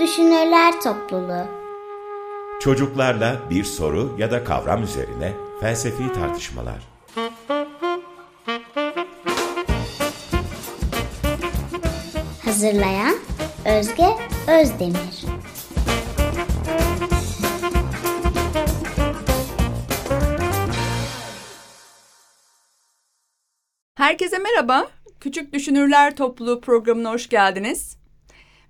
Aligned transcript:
Düşünürler 0.00 0.80
Topluluğu 0.80 1.46
Çocuklarla 2.60 3.36
bir 3.50 3.64
soru 3.64 4.16
ya 4.18 4.30
da 4.30 4.44
kavram 4.44 4.82
üzerine 4.82 5.32
felsefi 5.60 6.12
tartışmalar. 6.12 6.88
Hazırlayan 12.44 13.14
Özge 13.66 14.06
Özdemir 14.48 15.24
Herkese 23.96 24.38
merhaba. 24.38 24.88
Küçük 25.20 25.52
Düşünürler 25.52 26.16
Topluluğu 26.16 26.60
programına 26.60 27.10
hoş 27.10 27.28
geldiniz. 27.28 28.03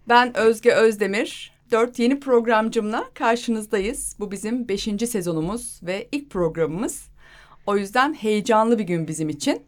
Ben 0.09 0.37
Özge 0.37 0.73
Özdemir. 0.73 1.53
Dört 1.71 1.99
yeni 1.99 2.21
programcımla 2.21 3.05
karşınızdayız. 3.15 4.17
Bu 4.21 4.31
bizim 4.31 4.69
beşinci 4.69 5.07
sezonumuz 5.07 5.81
ve 5.83 6.09
ilk 6.13 6.31
programımız. 6.31 7.09
O 7.67 7.77
yüzden 7.77 8.15
heyecanlı 8.15 8.79
bir 8.79 8.85
gün 8.85 9.09
bizim 9.09 9.29
için. 9.29 9.63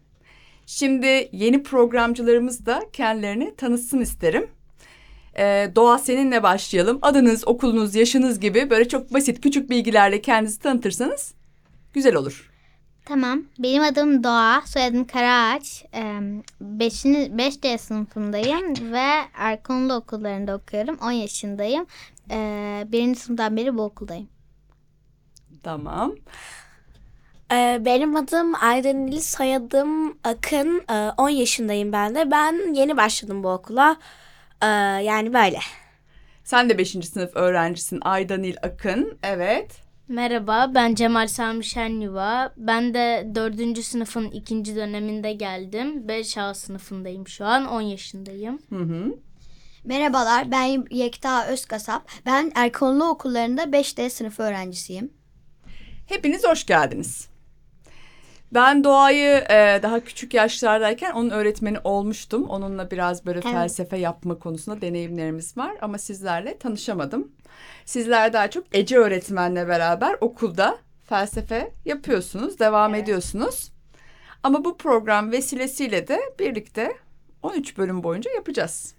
Şimdi 0.65 1.29
yeni 1.31 1.63
programcılarımız 1.63 2.65
da 2.65 2.81
kendilerini 2.93 3.55
tanıtsın 3.55 3.99
isterim. 3.99 4.47
Ee, 5.37 5.71
Doğa 5.75 5.97
seninle 5.97 6.43
başlayalım. 6.43 6.99
Adınız, 7.01 7.47
okulunuz, 7.47 7.95
yaşınız 7.95 8.39
gibi 8.39 8.69
böyle 8.69 8.87
çok 8.87 9.13
basit 9.13 9.41
küçük 9.41 9.69
bilgilerle 9.69 10.21
kendinizi 10.21 10.59
tanıtırsanız 10.59 11.33
güzel 11.93 12.15
olur. 12.15 12.56
Tamam. 13.07 13.43
Benim 13.59 13.83
adım 13.83 14.23
Doğa. 14.23 14.61
Soyadım 14.65 15.07
Karaağaç. 15.07 15.85
5. 16.61 17.05
Ee, 17.05 17.37
5D 17.37 17.77
sınıfındayım 17.77 18.93
ve 18.93 19.07
Erkonulu 19.33 19.93
okullarında 19.93 20.55
okuyorum. 20.55 20.97
10 20.97 21.11
yaşındayım. 21.11 21.85
Ee, 22.31 22.85
birinci 22.87 23.19
sınıftan 23.19 23.57
beri 23.57 23.77
bu 23.77 23.81
okuldayım. 23.81 24.27
Tamam. 25.63 26.15
Ee, 27.51 27.81
benim 27.85 28.15
adım 28.15 28.55
Aydan 28.55 29.07
İli, 29.07 29.21
soyadım 29.21 30.17
Akın. 30.23 30.83
Ee, 30.91 31.11
10 31.17 31.29
yaşındayım 31.29 31.91
ben 31.91 32.15
de. 32.15 32.31
Ben 32.31 32.73
yeni 32.73 32.97
başladım 32.97 33.43
bu 33.43 33.49
okula. 33.49 33.97
Ee, 34.61 34.67
yani 35.03 35.33
böyle. 35.33 35.59
Sen 36.43 36.69
de 36.69 36.77
beşinci 36.77 37.07
sınıf 37.07 37.35
öğrencisin 37.35 37.99
Aydanil 38.01 38.55
Akın. 38.63 39.17
Evet. 39.23 39.86
Merhaba, 40.09 40.71
ben 40.75 40.95
Cemal 40.95 41.27
Sami 41.27 41.63
Şenyuva. 41.63 42.53
Ben 42.57 42.93
de 42.93 43.31
dördüncü 43.35 43.83
sınıfın 43.83 44.31
ikinci 44.31 44.75
döneminde 44.75 45.33
geldim. 45.33 46.07
5A 46.07 46.53
sınıfındayım 46.53 47.27
şu 47.27 47.45
an, 47.45 47.65
10 47.65 47.81
yaşındayım. 47.81 48.59
Hı 48.69 48.75
hı. 48.75 49.15
Merhabalar, 49.83 50.51
ben 50.51 50.85
Yekta 50.91 51.47
Özkasap. 51.47 52.11
Ben 52.25 52.51
Erkonlu 52.55 53.09
okullarında 53.09 53.63
5D 53.63 54.09
sınıfı 54.09 54.43
öğrencisiyim. 54.43 55.13
Hepiniz 56.05 56.43
hoş 56.43 56.65
geldiniz. 56.65 57.29
Ben 58.53 58.83
Doğa'yı 58.83 59.43
e, 59.49 59.79
daha 59.83 59.99
küçük 59.99 60.33
yaşlardayken 60.33 61.11
onun 61.11 61.29
öğretmeni 61.29 61.77
olmuştum. 61.83 62.43
Onunla 62.49 62.91
biraz 62.91 63.25
böyle 63.25 63.39
Evet. 63.43 63.51
felsefe 63.51 63.97
yapma 63.97 64.39
konusunda 64.39 64.81
deneyimlerimiz 64.81 65.57
var 65.57 65.71
ama 65.81 65.97
sizlerle 65.97 66.57
tanışamadım. 66.57 67.31
Sizler 67.85 68.33
daha 68.33 68.49
çok 68.49 68.63
Ece 68.73 68.97
öğretmenle 68.97 69.67
beraber 69.67 70.17
okulda 70.21 70.77
felsefe 71.09 71.71
yapıyorsunuz, 71.85 72.59
devam 72.59 72.95
ediyorsunuz. 72.95 73.71
Ama 74.43 74.65
bu 74.65 74.77
program 74.77 75.31
vesilesiyle 75.31 76.07
de 76.07 76.19
birlikte 76.39 76.95
13 77.43 77.77
bölüm 77.77 78.03
boyunca 78.03 78.31
yapacağız. 78.31 78.93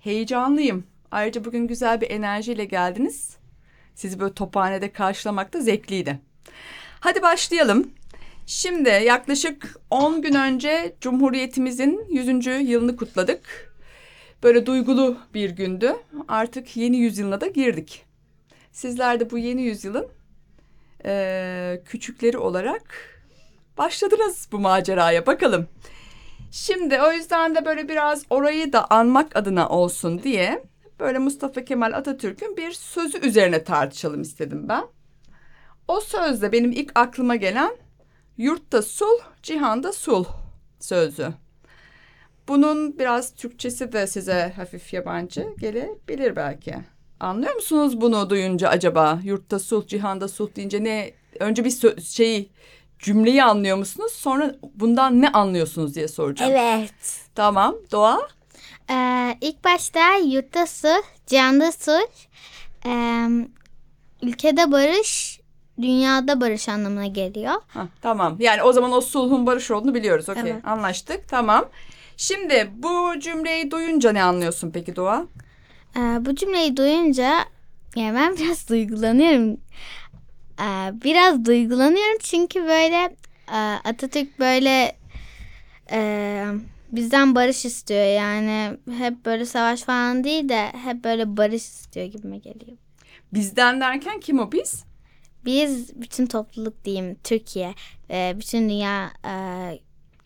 Heyecanlıyım. 0.00 0.84
Ayrıca 1.10 1.44
bugün 1.44 1.66
güzel 1.66 2.00
bir 2.00 2.10
enerjiyle 2.10 2.64
geldiniz. 2.64 3.36
Sizi 3.94 4.20
böyle 4.20 4.34
tophanede 4.34 4.92
karşılamak 4.92 5.52
da 5.52 5.60
zevkliydi. 5.60 6.18
Hadi 7.00 7.22
başlayalım. 7.22 7.90
Şimdi 8.46 8.88
yaklaşık 8.88 9.76
10 9.90 10.22
gün 10.22 10.34
önce 10.34 10.96
Cumhuriyetimizin 11.00 12.06
100. 12.10 12.46
yılını 12.46 12.96
kutladık. 12.96 13.74
Böyle 14.42 14.66
duygulu 14.66 15.16
bir 15.34 15.50
gündü. 15.50 15.96
Artık 16.28 16.76
yeni 16.76 16.96
yüzyılına 16.96 17.40
da 17.40 17.46
girdik. 17.46 18.04
Sizler 18.72 19.20
de 19.20 19.30
bu 19.30 19.38
yeni 19.38 19.62
yüzyılın 19.62 20.08
eee, 21.04 21.82
küçükleri 21.86 22.38
olarak 22.38 22.82
başladınız 23.78 24.48
bu 24.52 24.58
maceraya. 24.58 25.26
Bakalım. 25.26 25.66
Şimdi 26.50 27.00
o 27.02 27.12
yüzden 27.12 27.54
de 27.54 27.64
böyle 27.64 27.88
biraz 27.88 28.22
orayı 28.30 28.72
da 28.72 28.90
anmak 28.90 29.36
adına 29.36 29.68
olsun 29.68 30.22
diye 30.22 30.64
böyle 31.00 31.18
Mustafa 31.18 31.64
Kemal 31.64 31.92
Atatürk'ün 31.92 32.56
bir 32.56 32.72
sözü 32.72 33.18
üzerine 33.18 33.64
tartışalım 33.64 34.22
istedim 34.22 34.68
ben. 34.68 34.84
O 35.88 36.00
sözde 36.00 36.52
benim 36.52 36.72
ilk 36.72 36.92
aklıma 36.94 37.36
gelen 37.36 37.70
yurtta 38.38 38.82
sulh, 38.82 39.20
cihanda 39.42 39.92
sulh 39.92 40.26
sözü. 40.80 41.32
Bunun 42.48 42.98
biraz 42.98 43.34
Türkçesi 43.34 43.92
de 43.92 44.06
size 44.06 44.52
hafif 44.56 44.92
yabancı 44.92 45.46
gelebilir 45.58 46.36
belki. 46.36 46.74
Anlıyor 47.20 47.54
musunuz 47.54 48.00
bunu 48.00 48.30
duyunca 48.30 48.68
acaba? 48.68 49.20
Yurtta 49.24 49.58
sulh, 49.58 49.86
cihanda 49.86 50.28
sulh 50.28 50.56
deyince 50.56 50.84
ne? 50.84 51.12
Önce 51.40 51.64
bir 51.64 52.00
şeyi 52.00 52.50
cümleyi 52.98 53.44
anlıyor 53.44 53.76
musunuz? 53.76 54.12
Sonra 54.12 54.54
bundan 54.74 55.22
ne 55.22 55.28
anlıyorsunuz 55.32 55.94
diye 55.94 56.08
soracağım. 56.08 56.52
Evet. 56.52 57.20
Tamam. 57.34 57.76
Doğa? 57.92 58.28
Ee, 58.90 59.38
ilk 59.40 59.64
başta 59.64 60.14
yurtta 60.14 60.66
sulh, 60.66 61.02
cihanda 61.26 61.72
sulh, 61.72 62.08
ee, 62.86 63.28
ülkede 64.22 64.72
barış, 64.72 65.33
dünyada 65.82 66.40
barış 66.40 66.68
anlamına 66.68 67.06
geliyor. 67.06 67.54
Ha, 67.68 67.88
tamam. 68.02 68.36
Yani 68.40 68.62
o 68.62 68.72
zaman 68.72 68.92
o 68.92 69.00
sulhun 69.00 69.46
barış 69.46 69.70
olduğunu 69.70 69.94
biliyoruz. 69.94 70.28
Okey. 70.28 70.42
Evet. 70.42 70.64
Anlaştık. 70.64 71.28
Tamam. 71.28 71.64
Şimdi 72.16 72.70
bu 72.76 73.20
cümleyi 73.20 73.70
duyunca 73.70 74.12
ne 74.12 74.22
anlıyorsun 74.22 74.70
peki 74.70 74.96
Doğa? 74.96 75.26
Ee, 75.96 76.00
bu 76.00 76.34
cümleyi 76.34 76.76
duyunca 76.76 77.38
yani 77.96 78.14
ben 78.14 78.36
biraz 78.36 78.68
duygulanıyorum. 78.68 79.60
Ee, 80.60 80.92
biraz 81.04 81.44
duygulanıyorum 81.44 82.18
çünkü 82.20 82.62
böyle 82.64 83.16
e, 83.52 83.56
Atatürk 83.84 84.38
böyle 84.38 84.96
e, 85.90 86.44
bizden 86.92 87.34
barış 87.34 87.64
istiyor. 87.64 88.04
Yani 88.04 88.76
hep 88.98 89.24
böyle 89.26 89.46
savaş 89.46 89.82
falan 89.82 90.24
değil 90.24 90.48
de 90.48 90.72
hep 90.84 91.04
böyle 91.04 91.36
barış 91.36 91.62
istiyor 91.62 92.06
gibime 92.06 92.38
geliyor. 92.38 92.76
Bizden 93.32 93.80
derken 93.80 94.20
kim 94.20 94.38
o 94.38 94.52
biz? 94.52 94.84
Biz 95.44 96.00
bütün 96.00 96.26
topluluk 96.26 96.84
diyeyim 96.84 97.16
Türkiye 97.24 97.74
ve 98.10 98.32
bütün 98.36 98.68
dünya 98.68 99.12
e, 99.26 99.34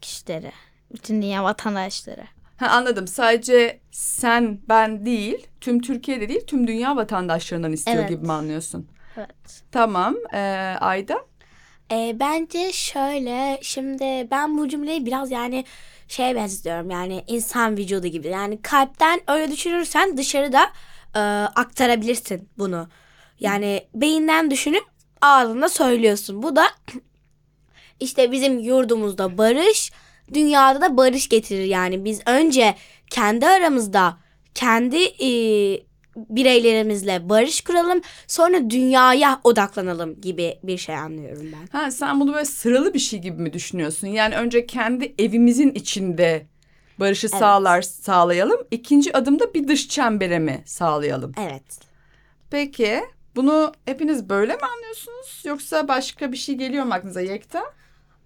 kişileri, 0.01 0.53
bütün 0.95 1.23
dünya 1.23 1.45
vatandaşları. 1.45 2.25
Ha, 2.57 2.67
anladım. 2.67 3.07
Sadece 3.07 3.81
sen, 3.91 4.61
ben 4.69 5.07
değil, 5.07 5.47
tüm 5.61 5.81
Türkiye'de 5.81 6.29
değil, 6.29 6.47
tüm 6.47 6.67
dünya 6.67 6.97
vatandaşlarından 6.97 7.73
istiyor 7.73 7.97
Evet. 7.99 8.09
gibi 8.09 8.27
mi 8.27 8.33
anlıyorsun? 8.33 8.89
Evet. 9.17 9.63
Tamam. 9.73 10.15
Ee, 10.33 10.39
Ayda? 10.81 11.19
Ee, 11.93 12.17
bence 12.21 12.73
şöyle, 12.73 13.59
şimdi 13.63 14.31
ben 14.31 14.59
bu 14.59 14.69
cümleyi 14.69 15.07
biraz 15.07 15.31
yani 15.31 15.65
şeye 16.09 16.35
benzetiyorum. 16.35 16.91
Yani 16.91 17.25
insan 17.27 17.77
vücudu 17.77 18.07
gibi. 18.07 18.29
Yani 18.29 18.63
kalpten 18.63 19.21
öyle 19.29 19.53
düşünürsen 19.53 20.17
dışarıda 20.17 20.71
e, 21.15 21.21
aktarabilirsin 21.55 22.49
bunu. 22.59 22.89
Yani 23.41 23.89
beyinden 23.95 24.51
düşünüp 24.51 24.85
ağzında 25.21 25.69
söylüyorsun. 25.69 26.43
Bu 26.43 26.57
da 26.57 26.67
işte 28.01 28.33
bizim 28.33 28.59
yurdumuzda 28.59 29.39
barış, 29.39 29.93
dünyada 30.35 30.81
da 30.81 30.97
barış 30.97 31.29
getirir. 31.29 31.65
Yani 31.65 32.05
biz 32.05 32.21
önce 32.27 32.75
kendi 33.11 33.47
aramızda, 33.47 34.19
kendi 34.55 34.97
e, 35.05 35.29
bireylerimizle 36.17 37.29
barış 37.29 37.61
kuralım, 37.61 38.01
sonra 38.27 38.71
dünyaya 38.71 39.41
odaklanalım 39.45 40.21
gibi 40.21 40.59
bir 40.63 40.79
şey 40.79 40.97
anlıyorum 40.97 41.47
ben. 41.53 41.79
Ha, 41.79 41.91
sen 41.91 42.21
bunu 42.21 42.33
böyle 42.33 42.45
sıralı 42.45 42.95
bir 42.95 42.99
şey 42.99 43.19
gibi 43.19 43.43
mi 43.43 43.53
düşünüyorsun? 43.53 44.07
Yani 44.09 44.37
önce 44.37 44.67
kendi 44.67 45.15
evimizin 45.19 45.71
içinde 45.71 46.47
barışı 46.99 47.29
sağlar 47.29 47.83
sağlayalım. 47.83 48.61
İkinci 48.71 49.17
adımda 49.17 49.55
bir 49.55 49.69
dış 49.69 49.89
çembere 49.89 50.39
mi 50.39 50.63
sağlayalım? 50.67 51.33
Evet. 51.41 51.81
Peki 52.51 53.01
bunu 53.37 53.73
hepiniz 53.85 54.29
böyle 54.29 54.55
mi 54.57 54.63
anlıyorsunuz? 54.63 55.43
Yoksa 55.45 55.89
başka 55.89 56.33
bir 56.33 56.37
şey 56.37 56.55
geliyor 56.55 56.85
mu 56.85 56.95
aklınıza 56.95 57.21
Yekta? 57.21 57.63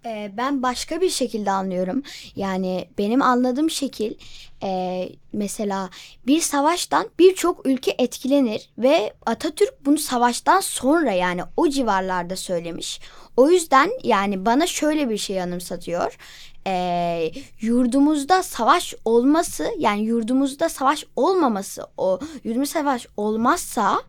Ee, 0.05 0.33
ben 0.37 0.63
başka 0.63 1.01
bir 1.01 1.11
şekilde 1.11 1.51
anlıyorum. 1.51 2.03
Yani 2.37 2.89
benim 2.99 3.23
anladığım 3.23 3.71
şekil 3.71 4.15
e, 4.63 5.09
mesela 5.33 5.91
bir 6.27 6.41
savaştan 6.41 7.09
birçok 7.19 7.67
ülke 7.67 7.95
etkilenir 7.99 8.71
ve 8.79 9.13
Atatürk 9.27 9.75
bunu 9.85 9.99
savaştan 9.99 10.61
sonra 10.61 11.13
yani 11.13 11.43
o 11.57 11.69
civarlarda 11.69 12.37
söylemiş. 12.37 13.01
O 13.37 13.51
yüzden 13.51 13.91
yani 14.03 14.47
bana 14.47 14.67
şöyle 14.67 15.11
bir 15.11 15.19
şey 15.19 15.43
anımsatıyor. 15.43 16.19
Ee, 16.67 17.33
yurdumuzda 17.61 18.43
savaş 18.43 18.95
olması 19.05 19.71
yani 19.79 20.03
yurdumuzda 20.03 20.69
savaş 20.69 21.05
olmaması 21.17 21.87
o 21.97 22.21
yurdumuzda 22.45 22.73
savaş 22.73 23.07
olmazsa 23.17 24.03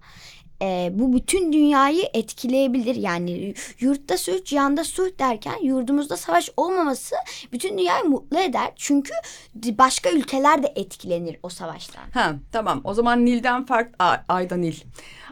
e, 0.61 0.89
bu 0.93 1.13
bütün 1.13 1.53
dünyayı 1.53 2.03
etkileyebilir. 2.13 2.95
Yani 2.95 3.53
yurtta 3.79 4.17
sulh, 4.17 4.45
cihanda 4.45 4.83
sulh 4.83 5.19
derken 5.19 5.63
yurdumuzda 5.63 6.17
savaş 6.17 6.49
olmaması 6.57 7.15
bütün 7.51 7.77
dünyayı 7.77 8.03
mutlu 8.03 8.39
eder. 8.39 8.71
Çünkü 8.75 9.13
başka 9.55 10.09
ülkeler 10.09 10.63
de 10.63 10.73
etkilenir 10.75 11.37
o 11.43 11.49
savaştan. 11.49 12.03
Ha 12.13 12.35
tamam 12.51 12.81
o 12.83 12.93
zaman 12.93 13.25
Nil'den 13.25 13.65
farklı 13.65 14.05
Ayda 14.29 14.55
Nil. 14.55 14.75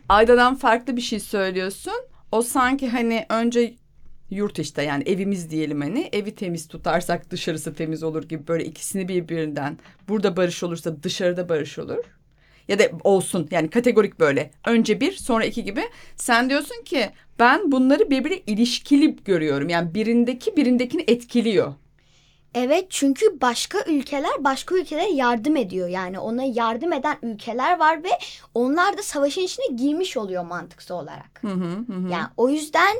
Ayda'dan 0.09 0.55
farklı 0.55 0.95
bir 0.97 1.01
şey 1.01 1.19
söylüyorsun. 1.19 1.93
O 2.31 2.41
sanki 2.41 2.89
hani 2.89 3.25
önce 3.29 3.73
yurt 4.29 4.59
işte 4.59 4.83
yani 4.83 5.03
evimiz 5.03 5.49
diyelim 5.49 5.81
hani 5.81 6.09
evi 6.13 6.35
temiz 6.35 6.67
tutarsak 6.67 7.31
dışarısı 7.31 7.73
temiz 7.73 8.03
olur 8.03 8.23
gibi 8.23 8.47
böyle 8.47 8.65
ikisini 8.65 9.07
birbirinden 9.07 9.77
burada 10.09 10.37
barış 10.37 10.63
olursa 10.63 11.03
dışarıda 11.03 11.49
barış 11.49 11.79
olur. 11.79 12.03
Ya 12.67 12.79
da 12.79 12.83
olsun 13.03 13.47
yani 13.51 13.69
kategorik 13.69 14.19
böyle. 14.19 14.51
Önce 14.67 15.01
bir 15.01 15.11
sonra 15.11 15.45
iki 15.45 15.63
gibi. 15.63 15.81
Sen 16.15 16.49
diyorsun 16.49 16.83
ki 16.83 17.09
ben 17.39 17.71
bunları 17.71 18.09
birbirine 18.09 18.39
ilişkili 18.47 19.15
görüyorum. 19.25 19.69
Yani 19.69 19.93
birindeki 19.95 20.55
birindekini 20.57 21.03
etkiliyor. 21.07 21.73
Evet 22.55 22.85
çünkü 22.89 23.41
başka 23.41 23.77
ülkeler 23.87 24.31
başka 24.39 24.75
ülkelere 24.75 25.11
yardım 25.11 25.55
ediyor. 25.55 25.87
Yani 25.87 26.19
ona 26.19 26.43
yardım 26.43 26.93
eden 26.93 27.17
ülkeler 27.21 27.79
var 27.79 28.03
ve 28.03 28.09
onlar 28.53 28.97
da 28.97 29.03
savaşın 29.03 29.41
içine 29.41 29.65
girmiş 29.75 30.17
oluyor 30.17 30.45
mantıksal 30.45 31.03
olarak. 31.03 31.39
Hı 31.41 31.47
hı 31.47 31.93
hı. 31.93 32.11
Yani 32.11 32.27
o 32.37 32.49
yüzden 32.49 32.95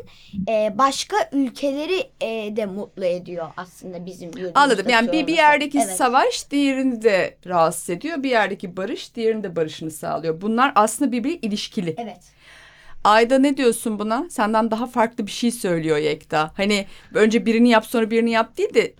e, 0.50 0.77
başka 0.77 1.15
ülkeleri 1.31 2.09
e, 2.21 2.56
de 2.56 2.65
mutlu 2.65 3.06
ediyor 3.06 3.48
aslında 3.57 4.06
bizim 4.06 4.31
Anladım. 4.56 4.89
Yani 4.89 5.12
bir, 5.12 5.27
bir 5.27 5.38
yerdeki 5.38 5.77
Evet. 5.77 5.95
savaş 5.95 6.51
diğerini 6.51 7.01
de 7.01 7.38
rahatsız 7.45 7.89
ediyor. 7.89 8.24
Bir 8.24 8.30
yerdeki 8.30 8.77
barış 8.77 9.15
diğerinin 9.15 9.44
de 9.44 9.56
barışını 9.56 9.92
sağlıyor. 9.92 10.42
Bunlar 10.42 10.71
aslında 10.75 11.12
birbiriyle 11.12 11.39
ilişkili. 11.42 11.95
Evet. 11.98 12.21
Ayda 13.03 13.39
ne 13.39 13.57
diyorsun 13.57 14.00
buna? 14.00 14.30
Senden 14.30 14.71
daha 14.71 14.88
farklı 14.88 15.27
bir 15.27 15.31
şey 15.31 15.51
söylüyor 15.51 15.98
Yekta. 15.98 16.51
Hani 16.57 16.86
önce 17.13 17.45
birini 17.45 17.69
yap 17.69 17.86
sonra 17.86 18.12
birini 18.12 18.31
yap 18.31 18.57
değil 18.57 18.74
de 18.74 18.94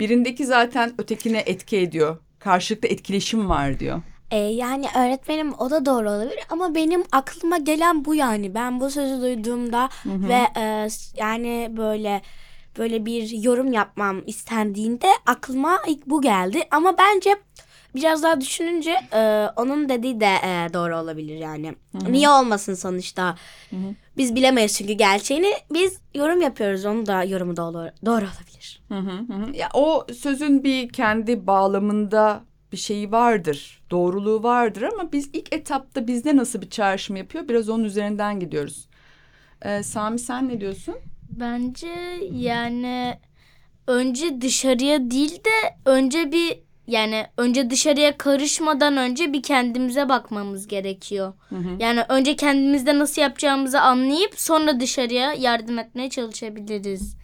birindeki 0.00 0.46
zaten 0.46 0.94
ötekine 0.98 1.42
etki 1.46 1.76
ediyor. 1.76 2.16
Karşılıklı 2.38 2.88
etkileşim 2.88 3.48
var 3.48 3.80
diyor. 3.80 4.02
E, 4.30 4.36
yani 4.36 4.86
öğretmenim 4.96 5.54
o 5.58 5.70
da 5.70 5.86
doğru 5.86 6.10
olabilir 6.10 6.38
ama 6.50 6.74
benim 6.74 7.04
aklıma 7.12 7.58
gelen 7.58 8.04
bu 8.04 8.14
yani. 8.14 8.54
Ben 8.54 8.80
bu 8.80 8.90
sözü 8.90 9.22
duyduğumda 9.22 9.88
ve 10.04 10.60
e, 10.60 10.88
yani 11.16 11.70
böyle 11.76 12.22
böyle 12.78 13.06
bir 13.06 13.30
yorum 13.30 13.72
yapmam 13.72 14.22
istendiğinde 14.26 15.06
aklıma 15.26 15.78
ilk 15.86 16.06
bu 16.06 16.22
geldi. 16.22 16.62
Ama 16.70 16.98
bence 16.98 17.30
biraz 17.94 18.22
daha 18.22 18.40
düşününce 18.40 18.96
e, 19.12 19.48
onun 19.56 19.88
dediği 19.88 20.20
de 20.20 20.26
e, 20.44 20.74
doğru 20.74 20.96
olabilir 20.98 21.36
yani. 21.36 21.74
Niye 22.08 22.28
olmasın 22.28 22.74
sonuçta? 22.74 23.36
Biz 24.16 24.34
bilemeyiz 24.34 24.76
çünkü 24.78 24.92
gerçeğini. 24.92 25.52
Biz 25.72 26.00
yorum 26.14 26.40
yapıyoruz. 26.40 26.84
Onun 26.84 27.06
da 27.06 27.24
yorumu 27.24 27.56
doğru, 27.56 27.90
doğru 28.06 28.24
olabilir. 28.24 28.82
Hı 28.88 28.98
hı 28.98 29.34
hı. 29.34 29.56
Ya 29.56 29.68
o 29.74 30.06
sözün 30.14 30.64
bir 30.64 30.88
kendi 30.88 31.46
bağlamında 31.46 32.42
bir 32.72 32.76
şeyi 32.76 33.12
vardır. 33.12 33.82
Doğruluğu 33.90 34.42
vardır 34.42 34.82
ama 34.82 35.12
biz 35.12 35.30
ilk 35.32 35.52
etapta 35.54 36.06
bizde 36.06 36.36
nasıl 36.36 36.60
bir 36.62 36.70
çağrışım 36.70 37.16
yapıyor 37.16 37.48
biraz 37.48 37.68
onun 37.68 37.84
üzerinden 37.84 38.40
gidiyoruz. 38.40 38.88
Ee, 39.62 39.82
Sami 39.82 40.18
sen 40.18 40.48
ne 40.48 40.60
diyorsun? 40.60 40.94
Bence 41.30 42.20
yani 42.32 43.18
önce 43.86 44.40
dışarıya 44.40 45.10
değil 45.10 45.34
de 45.34 45.76
önce 45.84 46.32
bir 46.32 46.58
yani 46.86 47.26
önce 47.36 47.70
dışarıya 47.70 48.18
karışmadan 48.18 48.96
önce 48.96 49.32
bir 49.32 49.42
kendimize 49.42 50.08
bakmamız 50.08 50.66
gerekiyor. 50.66 51.32
Yani 51.78 52.02
önce 52.08 52.36
kendimizde 52.36 52.98
nasıl 52.98 53.22
yapacağımızı 53.22 53.80
anlayıp 53.80 54.40
sonra 54.40 54.80
dışarıya 54.80 55.32
yardım 55.32 55.78
etmeye 55.78 56.10
çalışabiliriz. 56.10 57.16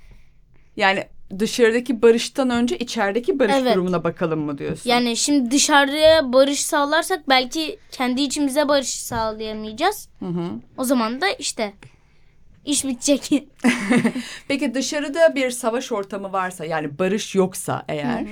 Yani 0.77 1.05
dışarıdaki 1.39 2.03
barıştan 2.03 2.51
önce 2.51 2.79
içerideki 2.79 3.39
barış 3.39 3.55
Evet. 3.59 3.75
durumuna 3.75 4.05
bakalım 4.05 4.41
mı 4.41 4.59
diyorsun? 4.59 4.91
Yani 4.91 5.17
şimdi 5.17 5.51
dışarıya 5.51 6.33
barış 6.33 6.61
sağlarsak 6.61 7.29
belki 7.29 7.79
kendi 7.91 8.23
içimize 8.23 8.69
barış 8.69 8.89
sağlayamayacağız. 9.01 10.09
Hı 10.19 10.27
hı. 10.27 10.51
O 10.77 10.85
zaman 10.85 11.21
da 11.21 11.29
işte 11.31 11.73
iş 12.65 12.85
bitecek. 12.85 13.49
Peki 14.49 14.75
dışarıda 14.75 15.35
bir 15.35 15.51
savaş 15.51 15.93
ortamı 15.93 16.33
varsa 16.33 16.65
yani 16.65 16.99
barış 16.99 17.35
yoksa 17.35 17.85
eğer 17.89 18.27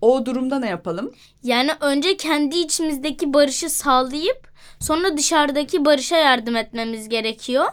o 0.00 0.26
durumda 0.26 0.58
ne 0.58 0.68
yapalım? 0.68 1.14
Yani 1.42 1.70
önce 1.80 2.16
kendi 2.16 2.58
içimizdeki 2.58 3.34
barışı 3.34 3.70
sağlayıp 3.70 4.48
sonra 4.80 5.16
dışarıdaki 5.16 5.84
barışa 5.84 6.16
yardım 6.16 6.56
etmemiz 6.56 7.08
gerekiyor. 7.08 7.66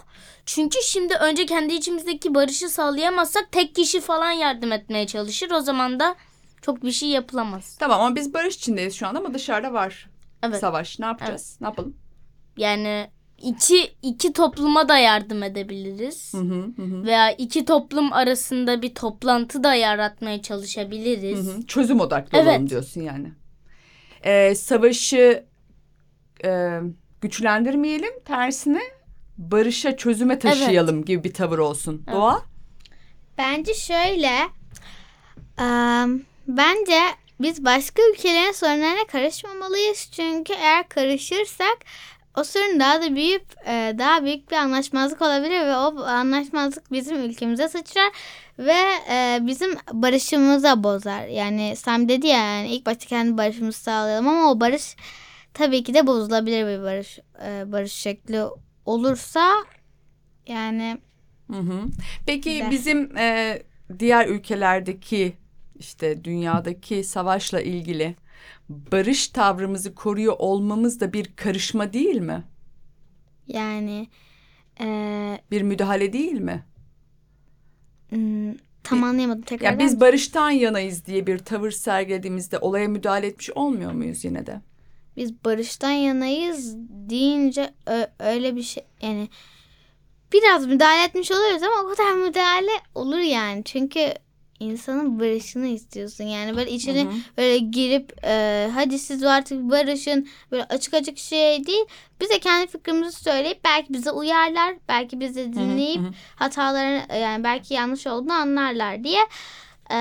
Çünkü 0.45 0.77
şimdi 0.83 1.13
önce 1.15 1.45
kendi 1.45 1.73
içimizdeki 1.73 2.35
barışı 2.35 2.69
sağlayamazsak 2.69 3.51
tek 3.51 3.75
kişi 3.75 4.01
falan 4.01 4.31
yardım 4.31 4.71
etmeye 4.71 5.07
çalışır. 5.07 5.51
O 5.51 5.59
zaman 5.59 5.99
da 5.99 6.15
çok 6.61 6.83
bir 6.83 6.91
şey 6.91 7.09
yapılamaz. 7.09 7.75
Tamam 7.79 8.01
ama 8.01 8.15
biz 8.15 8.33
barış 8.33 8.55
içindeyiz 8.55 8.95
şu 8.95 9.07
anda 9.07 9.19
ama 9.19 9.33
dışarıda 9.33 9.73
var 9.73 10.09
Evet. 10.43 10.59
savaş. 10.59 10.99
Ne 10.99 11.05
yapacağız? 11.05 11.57
Ne 11.61 11.67
yapalım? 11.67 11.97
Yani 12.57 13.09
iki 13.43 13.91
iki 14.01 14.33
topluma 14.33 14.89
da 14.89 14.97
yardım 14.97 15.43
edebiliriz. 15.43 16.33
Hı 16.33 16.37
hı 16.37 16.71
hı. 16.77 16.81
hı. 16.81 17.03
Veya 17.03 17.31
iki 17.31 17.65
toplum 17.65 18.13
arasında 18.13 18.81
bir 18.81 18.95
toplantı 18.95 19.63
da 19.63 19.75
yaratmaya 19.75 20.37
Hı 20.37 20.41
çalışabiliriz. 20.41 21.47
hı. 21.47 21.65
Çözüm 21.67 21.99
odaklı 21.99 22.37
Evet. 22.37 22.47
olalım 22.47 22.69
diyorsun 22.69 23.01
yani. 23.01 23.31
Ee, 24.23 24.55
savaşı 24.55 25.45
e, 26.45 26.79
güçlendirmeyelim 27.21 28.13
tersine 28.25 28.81
barışa 29.37 29.97
çözüme 29.97 30.39
taşıyalım 30.39 31.05
gibi 31.05 31.23
bir 31.23 31.33
tavır 31.33 31.57
olsun. 31.57 32.03
Evet. 32.07 32.15
Doğa? 32.17 32.41
Bence 33.37 33.73
şöyle. 33.73 34.31
em, 35.59 36.21
bence 36.47 36.99
biz 37.39 37.65
başka 37.65 38.01
ülkelerin 38.13 38.51
sorunlarına 38.51 39.07
karışmamalıyız. 39.11 40.09
Çünkü 40.11 40.53
eğer 40.53 40.89
karışırsak 40.89 41.77
o 42.37 42.43
sorun 42.43 42.79
daha 42.79 43.01
da 43.01 43.15
büyüyüp 43.15 43.45
e, 43.67 43.95
daha 43.97 44.25
büyük 44.25 44.51
bir 44.51 44.55
anlaşmazlık 44.55 45.21
olabilir 45.21 45.61
ve 45.61 45.75
o 45.77 46.03
anlaşmazlık 46.03 46.91
bizim 46.91 47.23
ülkemize 47.23 47.67
sıçrar 47.67 48.11
ve 48.59 48.77
e, 49.11 49.39
bizim 49.41 49.75
barışımıza 49.93 50.83
bozar. 50.83 51.27
Yani 51.27 51.75
Sam 51.75 52.09
dedi 52.09 52.27
ya 52.27 52.37
yani 52.37 52.67
ilk 52.67 52.85
başta 52.85 53.05
kendi 53.05 53.37
barışımızı 53.37 53.79
sağlayalım 53.79 54.27
ama 54.27 54.51
o 54.51 54.59
barış 54.59 54.95
tabii 55.53 55.83
ki 55.83 55.93
de 55.93 56.07
bozulabilir 56.07 56.67
bir 56.67 56.83
barış 56.83 57.19
e, 57.45 57.71
barış 57.71 57.93
şekli 57.93 58.41
olursa 58.85 59.53
yani 60.47 60.97
Hı 61.51 61.59
hı. 61.59 61.81
Peki 62.25 62.53
Güzel. 62.53 62.71
bizim 62.71 63.17
e, 63.17 63.61
diğer 63.99 64.27
ülkelerdeki 64.27 65.33
işte 65.75 66.23
dünyadaki 66.23 67.03
savaşla 67.03 67.61
ilgili 67.61 68.15
barış 68.69 69.27
tavrımızı 69.27 69.95
koruyor 69.95 70.35
olmamız 70.39 70.99
da 70.99 71.13
bir 71.13 71.35
karışma 71.35 71.93
değil 71.93 72.15
mi? 72.21 72.43
yani 73.47 74.07
e, 74.81 74.85
Bir 75.51 75.61
müdahale 75.61 76.13
değil 76.13 76.31
mi? 76.33 76.65
Hmm, 78.09 78.53
tam 78.83 79.03
anlayamadım 79.03 79.41
tekrar. 79.41 79.71
Ya 79.71 79.79
biz 79.79 79.99
barıştan 79.99 80.49
yanayız 80.49 81.05
diye 81.05 81.27
bir 81.27 81.37
tavır 81.37 81.71
sergilediğimizde 81.71 82.59
olaya 82.59 82.87
müdahale 82.87 83.27
etmiş 83.27 83.49
olmuyor 83.49 83.91
muyuz 83.91 84.25
yine 84.25 84.45
de? 84.45 84.61
biz 85.17 85.45
barıştan 85.45 85.91
yanayız 85.91 86.75
deyince 86.89 87.73
öyle 88.19 88.55
bir 88.55 88.63
şey 88.63 88.83
yani 89.01 89.29
biraz 90.33 90.67
müdahale 90.67 91.03
etmiş 91.03 91.31
oluruz 91.31 91.63
ama 91.63 91.89
o 91.89 91.95
kadar 91.95 92.13
müdahale 92.13 92.71
olur 92.95 93.17
yani. 93.19 93.63
Çünkü 93.63 94.13
insanın 94.63 95.19
barışını 95.19 95.67
istiyorsun. 95.67 96.23
Yani 96.23 96.55
böyle 96.57 96.71
içine 96.71 97.07
böyle 97.37 97.57
girip 97.57 98.13
e, 98.23 98.69
hadi 98.73 98.99
siz 98.99 99.23
artık 99.23 99.57
barışın 99.57 100.29
böyle 100.51 100.63
açık 100.63 100.93
açık 100.93 101.17
şey 101.17 101.67
değil. 101.67 101.85
Bize 102.21 102.39
kendi 102.39 102.67
fikrimizi 102.67 103.23
söyleyip 103.23 103.63
belki 103.63 103.93
bize 103.93 104.11
uyarlar. 104.11 104.75
Belki 104.89 105.19
bizi 105.19 105.53
dinleyip 105.53 106.01
hatalarını 106.35 107.17
yani 107.17 107.43
belki 107.43 107.73
yanlış 107.73 108.07
olduğunu 108.07 108.33
anlarlar 108.33 109.03
diye 109.03 109.21
e, 109.91 109.97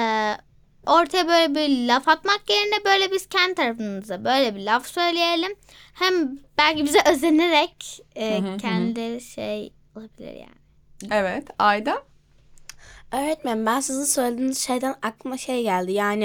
ortaya 0.87 1.29
böyle 1.29 1.55
bir 1.55 1.89
laf 1.89 2.09
atmak 2.09 2.51
yerine 2.51 2.85
böyle 2.85 3.13
biz 3.13 3.27
kendi 3.27 3.55
tarafımıza 3.55 4.25
böyle 4.25 4.55
bir 4.57 4.61
laf 4.61 4.87
söyleyelim. 4.87 5.53
Hem 5.95 6.39
belki 6.59 6.85
bize 6.85 6.99
özenerek 7.11 8.01
e, 8.17 8.39
Hı 8.39 8.49
hı, 8.49 8.53
hı. 8.53 8.57
kendileri 8.57 9.21
şey 9.21 9.73
olabilir 9.97 10.33
yani. 10.35 10.63
Evet. 11.11 11.49
Ayda? 11.59 12.03
Öğretmen 13.13 13.67
ben 13.67 13.81
sizin 13.81 14.05
söylediğiniz 14.05 14.59
şeyden 14.59 14.95
aklıma 15.03 15.37
şey 15.37 15.63
geldi. 15.63 15.93
Yani 15.93 16.25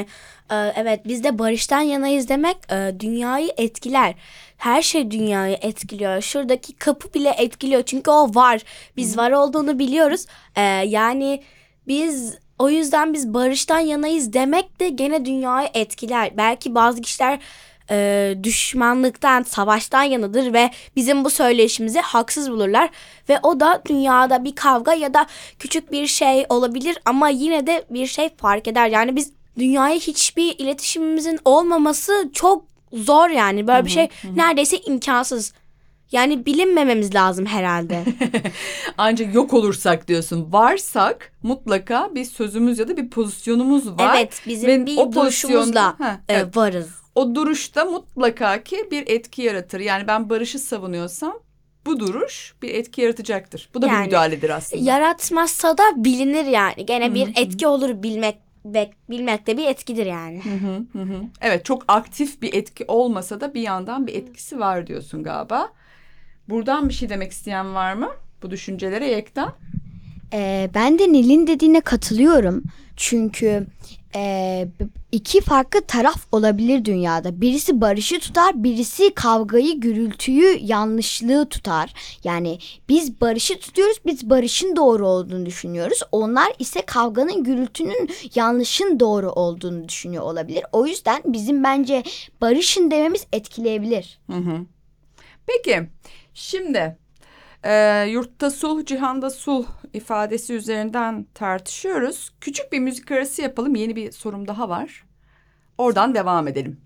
e, 0.52 0.56
evet 0.56 1.02
biz 1.06 1.24
de 1.24 1.40
barıştan 1.40 1.82
yanayız 1.82 2.30
demek 2.30 2.58
e, 2.72 3.00
dünyayı 3.00 3.52
etkiler. 3.58 4.16
Her 4.58 4.82
şey 4.82 5.12
dünyayı 5.12 5.58
etkiliyor. 5.62 6.22
Şuradaki 6.22 6.74
kapı 6.76 7.14
bile 7.14 7.30
etkiliyor. 7.30 7.84
Çünkü 7.84 8.12
o 8.12 8.36
var. 8.36 8.62
Biz 8.98 9.18
var 9.18 9.32
olduğunu 9.32 9.80
biliyoruz. 9.80 10.26
E, 10.56 10.62
yani 10.62 11.44
biz 11.88 12.38
o 12.60 12.70
yüzden 12.70 13.14
biz 13.14 13.34
barıştan 13.34 13.80
yanayız 13.80 14.34
demek 14.34 14.80
de 14.80 14.90
gene 14.90 15.26
dünyayı 15.26 15.70
etkiler. 15.74 16.38
Belki 16.38 16.76
bazı 16.76 17.02
kişiler 17.02 17.40
e, 17.92 18.36
düşmanlıktan, 18.44 19.44
savaştan 19.44 20.04
yanıdır 20.04 20.54
ve 20.54 20.72
bizim 20.96 21.26
bu 21.26 21.30
söyleşimizi 21.30 22.00
haksız 22.00 22.52
bulurlar. 22.52 22.90
Ve 23.30 23.40
o 23.44 23.60
da 23.60 23.82
dünyada 23.90 24.44
bir 24.44 24.56
kavga 24.56 24.94
ya 24.94 25.14
da 25.14 25.26
küçük 25.60 25.92
bir 25.92 26.08
şey 26.08 26.46
olabilir 26.50 26.98
ama 27.06 27.30
yine 27.30 27.68
de 27.68 27.86
bir 27.90 28.08
şey 28.08 28.30
fark 28.38 28.68
eder. 28.68 28.88
Yani 28.88 29.16
biz 29.16 29.32
dünyaya 29.58 29.96
hiçbir 29.96 30.56
iletişimimizin 30.60 31.40
olmaması 31.46 32.30
çok 32.34 32.66
zor 32.94 33.30
yani. 33.30 33.68
Böyle 33.68 33.86
bir 33.86 33.92
şey 33.92 34.08
neredeyse 34.36 34.78
imkansız. 34.80 35.54
Yani 36.12 36.46
bilinmememiz 36.46 37.16
lazım 37.16 37.46
herhalde. 37.46 38.04
Ancak 38.98 39.36
yok 39.36 39.54
olursak 39.54 40.08
diyorsun. 40.08 40.48
Varsak 40.52 41.32
mutlaka 41.44 42.10
bir 42.16 42.26
sözümüz 42.26 42.80
ya 42.80 42.88
da 42.88 42.98
bir 42.98 43.10
pozisyonumuz 43.10 43.88
var. 43.88 44.16
evet 44.18 44.42
bizim 44.48 44.70
Ve 44.70 44.86
bir 44.86 44.98
o 44.98 45.12
pozisyonda- 45.12 45.96
e, 46.30 46.34
evet. 46.34 46.58
varız. 46.58 46.88
O 47.18 47.36
duruşta 47.36 47.86
mutlaka 47.86 48.64
ki 48.64 48.88
bir 48.92 49.08
etki 49.08 49.42
yaratır. 49.42 49.80
Yani 49.80 50.08
ben 50.08 50.30
barışı 50.30 50.60
savunuyorsam 50.60 51.34
bu 51.86 52.00
duruş 52.00 52.56
bir 52.62 52.74
etki 52.74 53.02
yaratacaktır. 53.02 53.70
Bu 53.74 53.82
da 53.82 53.86
bir 53.86 53.92
Yani 53.92 54.06
müdahaledir 54.06 54.50
aslında. 54.50 54.84
Yaratmazsa 54.84 55.78
da 55.78 55.84
bilinir 55.96 56.46
yani. 56.46 56.86
Gene 56.86 57.14
bir 57.14 57.30
etki 57.36 57.68
olur 57.68 58.04
bilmek 58.04 58.38
bilmek 59.10 59.48
de 59.48 59.58
bir 59.58 59.68
etkidir 59.68 60.06
yani. 60.06 60.42
Hı 60.44 60.50
hı, 60.50 61.00
hı 61.00 61.14
hı. 61.14 61.22
Evet 61.42 61.66
çok 61.66 61.84
aktif 61.88 62.42
bir 62.42 62.54
etki 62.54 62.86
olmasa 62.88 63.42
da 63.42 63.54
bir 63.54 63.62
yandan 63.62 64.08
bir 64.08 64.16
etkisi 64.16 64.60
var 64.60 64.88
diyorsun 64.88 65.24
galiba. 65.24 65.70
Buradan 66.50 66.90
bir 66.90 66.94
şey 66.94 67.10
demek 67.10 67.32
isteyen 67.32 67.76
var 67.76 67.94
mı? 67.94 68.10
Bu 68.44 68.52
düşüncelere 68.52 69.08
Yekta. 69.08 69.56
Ee, 70.34 70.70
ben 70.74 71.00
de 71.00 71.14
Nil'in 71.14 71.48
dediğine 71.48 71.82
katılıyorum. 71.82 72.64
Çünkü 72.98 73.68
e, 74.16 74.68
iki 75.12 75.42
farklı 75.42 75.82
taraf 75.82 76.28
olabilir 76.32 76.86
dünyada. 76.86 77.42
Birisi 77.42 77.82
barışı 77.82 78.20
tutar, 78.20 78.64
birisi 78.64 79.14
kavgayı, 79.14 79.80
gürültüyü, 79.80 80.60
yanlışlığı 80.62 81.50
tutar. 81.50 81.94
Yani 82.24 82.60
biz 82.90 83.22
barışı 83.22 83.60
tutuyoruz, 83.60 83.98
biz 84.06 84.30
barışın 84.30 84.76
doğru 84.76 85.08
olduğunu 85.08 85.46
düşünüyoruz. 85.46 86.00
Onlar 86.12 86.54
ise 86.60 86.82
kavganın, 86.82 87.44
gürültünün, 87.44 88.10
yanlışın 88.36 89.00
doğru 89.00 89.32
olduğunu 89.32 89.88
düşünüyor 89.88 90.24
olabilir. 90.24 90.64
O 90.72 90.86
yüzden 90.86 91.22
bizim 91.26 91.64
bence 91.64 92.04
barışın 92.42 92.92
dememiz 92.92 93.28
etkileyebilir. 93.34 94.20
Hı 94.32 94.38
hı. 94.38 94.66
Peki 95.48 95.90
şimdi 96.34 96.98
e, 97.64 98.04
yurtta 98.10 98.50
sulh 98.52 98.86
cihanda 98.86 99.30
sulh 99.30 99.68
ifadesi 99.94 100.54
üzerinden 100.54 101.26
tartışıyoruz. 101.34 102.30
Küçük 102.42 102.72
bir 102.72 102.80
müzik 102.80 103.12
arası 103.12 103.42
yapalım. 103.42 103.76
Yeni 103.76 103.96
bir 103.96 104.12
sorum 104.12 104.48
daha 104.48 104.70
var. 104.70 105.06
Oradan 105.78 106.16
devam 106.16 106.48
edelim. 106.48 106.82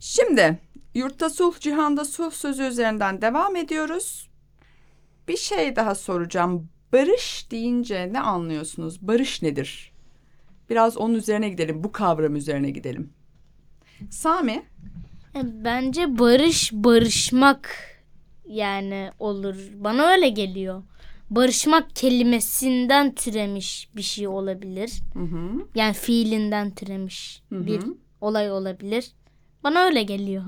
Şimdi 0.00 0.58
yurtta 0.94 1.30
sulh 1.30 1.60
cihanda 1.60 2.04
sulh 2.04 2.32
sözü 2.32 2.62
üzerinden 2.62 3.22
devam 3.22 3.56
ediyoruz. 3.56 4.30
Bir 5.28 5.36
şey 5.36 5.76
daha 5.76 5.94
soracağım. 5.94 6.68
Barış 6.92 7.50
deyince 7.50 8.12
ne 8.12 8.20
anlıyorsunuz? 8.20 9.02
Barış 9.02 9.42
nedir? 9.42 9.92
Biraz 10.70 10.96
onun 10.96 11.14
üzerine 11.14 11.48
gidelim. 11.48 11.84
Bu 11.84 11.92
kavram 11.92 12.36
üzerine 12.36 12.70
gidelim. 12.70 13.12
Sami? 14.10 14.62
E, 15.34 15.64
Bence 15.64 16.18
barış 16.18 16.72
barışmak 16.72 17.70
yani 18.48 19.10
olur. 19.18 19.56
Bana 19.74 20.06
öyle 20.06 20.28
geliyor. 20.28 20.82
Barışmak 21.30 21.96
kelimesinden 21.96 23.14
türemiş 23.14 23.88
bir 23.96 24.02
şey 24.02 24.28
olabilir. 24.28 24.92
Hı 25.12 25.18
hı. 25.18 25.66
Yani 25.74 25.94
fiilinden 25.94 26.70
türemiş 26.74 27.42
Hı 27.48 27.56
hı. 27.56 27.66
bir 27.66 27.80
olay 28.20 28.52
olabilir. 28.52 29.12
Bana 29.64 29.80
öyle 29.80 30.02
geliyor. 30.02 30.44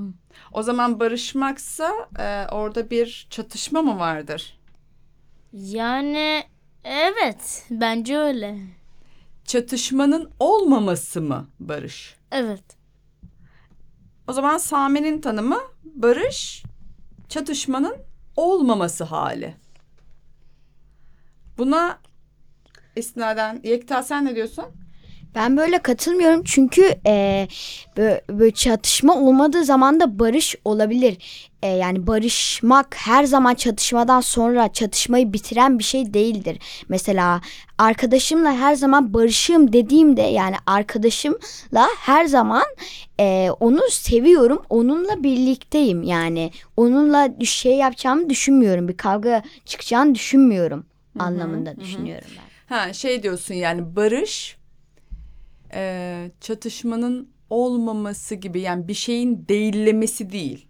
O 0.52 0.62
zaman 0.62 1.00
barışmaksa 1.00 2.09
e, 2.19 2.47
orada 2.52 2.90
bir 2.90 3.26
çatışma 3.30 3.83
mı 3.83 3.99
vardır? 3.99 4.59
Yani 5.52 6.45
evet 6.85 7.66
bence 7.71 8.19
öyle. 8.19 8.59
Çatışmanın 9.45 10.30
olmaması 10.40 11.21
mı 11.23 11.49
barış? 11.61 12.16
Evet. 12.33 12.64
O 14.28 14.33
zaman 14.33 14.59
Sami'nin 14.59 15.21
tanımı 15.21 15.59
barış 15.85 16.62
çatışmanın 17.30 17.96
olmaması 18.37 19.04
hali. 19.04 19.56
Buna 21.58 21.99
istinaden 22.96 23.60
Yekta 23.64 24.02
sen 24.02 24.25
ne 24.25 24.37
diyorsun? 24.37 24.64
Ben 25.34 25.56
böyle 25.56 25.78
katılmıyorum 25.78 26.42
çünkü 26.44 26.94
e, 27.06 27.49
böyle, 27.96 28.20
böyle 28.30 28.50
çatışma 28.50 29.14
olmadığı 29.14 29.64
zaman 29.64 30.00
da 30.00 30.18
barış 30.18 30.56
olabilir. 30.64 31.18
E, 31.62 31.68
yani 31.68 32.06
barışmak 32.06 32.96
her 32.99 33.25
zaman 33.25 33.54
çatışmadan 33.54 34.20
sonra 34.20 34.72
çatışmayı 34.72 35.32
bitiren 35.32 35.78
bir 35.78 35.84
şey 35.84 36.14
değildir. 36.14 36.58
Mesela 36.88 37.40
arkadaşımla 37.78 38.52
her 38.52 38.75
zaman 38.75 39.14
barışığım 39.14 39.72
dediğimde 39.72 40.22
yani 40.22 40.56
arkadaşımla 40.66 41.88
her 41.99 42.25
zaman 42.25 42.64
e, 43.20 43.50
onu 43.60 43.80
seviyorum. 43.90 44.62
Onunla 44.68 45.22
birlikteyim 45.22 46.02
yani. 46.02 46.50
Onunla 46.76 47.28
şey 47.44 47.76
yapacağımı 47.76 48.30
düşünmüyorum. 48.30 48.88
Bir 48.88 48.96
kavga 48.96 49.42
çıkacağını 49.64 50.14
düşünmüyorum 50.14 50.87
anlamında 51.18 51.80
düşünüyorum 51.80 52.28
ben. 52.37 52.76
Ha 52.76 52.92
şey 52.92 53.22
diyorsun 53.22 53.54
yani 53.54 53.96
barış 53.96 54.60
e, 55.75 56.31
çatışmanın 56.41 57.29
olmaması 57.50 58.35
gibi 58.35 58.61
yani 58.61 58.89
bir 58.89 58.95
şeyin 58.95 59.45
değillemesi 59.49 60.33
değil. 60.33 60.67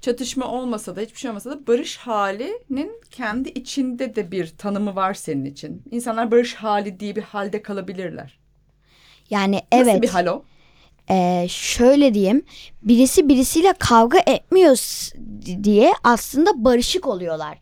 Çatışma 0.00 0.46
olmasa 0.46 0.96
da 0.96 1.00
hiçbir 1.00 1.18
şey 1.18 1.30
olmasa 1.30 1.50
da 1.50 1.66
barış 1.66 1.96
halinin 1.96 2.92
kendi 3.10 3.48
içinde 3.48 4.16
de 4.16 4.30
bir 4.32 4.46
tanımı 4.46 4.96
var 4.96 5.14
senin 5.14 5.44
için. 5.44 5.82
İnsanlar 5.90 6.30
barış 6.30 6.54
hali 6.54 7.00
diye 7.00 7.16
bir 7.16 7.22
halde 7.22 7.62
kalabilirler. 7.62 8.38
Yani 9.30 9.62
Nasıl 9.72 9.90
evet. 9.90 10.02
bir 10.02 10.08
hal 10.08 10.26
o? 10.26 10.42
Ee, 11.10 11.46
şöyle 11.48 12.14
diyeyim 12.14 12.42
birisi 12.82 13.28
birisiyle 13.28 13.72
kavga 13.78 14.18
etmiyor 14.18 14.76
diye 15.62 15.92
aslında 16.04 16.64
barışık 16.64 17.06
oluyorlar. 17.06 17.58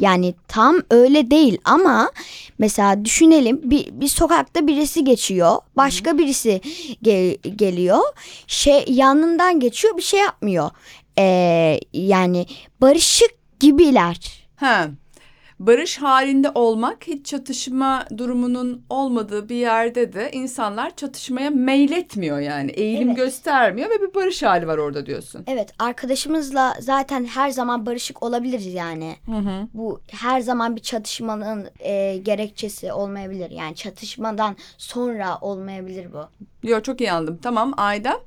Yani 0.00 0.34
tam 0.48 0.76
öyle 0.90 1.30
değil 1.30 1.58
ama 1.64 2.10
mesela 2.58 3.04
düşünelim 3.04 3.60
bir, 3.70 3.86
bir 3.92 4.08
sokakta 4.08 4.66
birisi 4.66 5.04
geçiyor 5.04 5.56
başka 5.76 6.18
birisi 6.18 6.60
ge- 7.04 7.48
geliyor 7.56 7.98
şey 8.46 8.84
yanından 8.88 9.60
geçiyor 9.60 9.96
bir 9.96 10.02
şey 10.02 10.20
yapmıyor. 10.20 10.70
Ee, 11.18 11.80
yani 11.92 12.46
barışık 12.80 13.30
gibiler. 13.60 14.46
Ha. 14.56 14.88
Barış 15.58 15.98
halinde 15.98 16.50
olmak 16.54 17.06
hiç 17.06 17.26
çatışma 17.26 18.04
durumunun 18.16 18.84
olmadığı 18.90 19.48
bir 19.48 19.56
yerde 19.56 20.12
de 20.12 20.30
insanlar 20.32 20.96
çatışmaya 20.96 21.50
meyletmiyor 21.50 22.38
yani. 22.38 22.70
Eğilim 22.70 23.08
Evet. 23.08 23.16
göstermiyor 23.16 23.90
ve 23.90 24.02
bir 24.02 24.14
barış 24.14 24.42
hali 24.42 24.66
var 24.66 24.78
orada 24.78 25.06
diyorsun. 25.06 25.44
Evet 25.46 25.72
arkadaşımızla 25.78 26.74
zaten 26.80 27.24
her 27.24 27.50
zaman 27.50 27.86
barışık 27.86 28.22
olabiliriz 28.22 28.74
yani. 28.74 29.16
Bu 29.74 30.00
her 30.10 30.40
zaman 30.40 30.76
bir 30.76 30.80
çatışmanın 30.82 31.68
e, 31.80 32.16
gerekçesi 32.16 32.92
olmayabilir. 32.92 33.50
Yani 33.50 33.74
çatışmadan 33.74 34.56
sonra 34.78 35.38
olmayabilir 35.40 36.12
bu. 36.12 36.24
Diyor 36.66 36.82
çok 36.82 37.00
iyi 37.00 37.12
anladım. 37.12 37.38
Tamam 37.42 37.74
Ayda. 37.76 38.20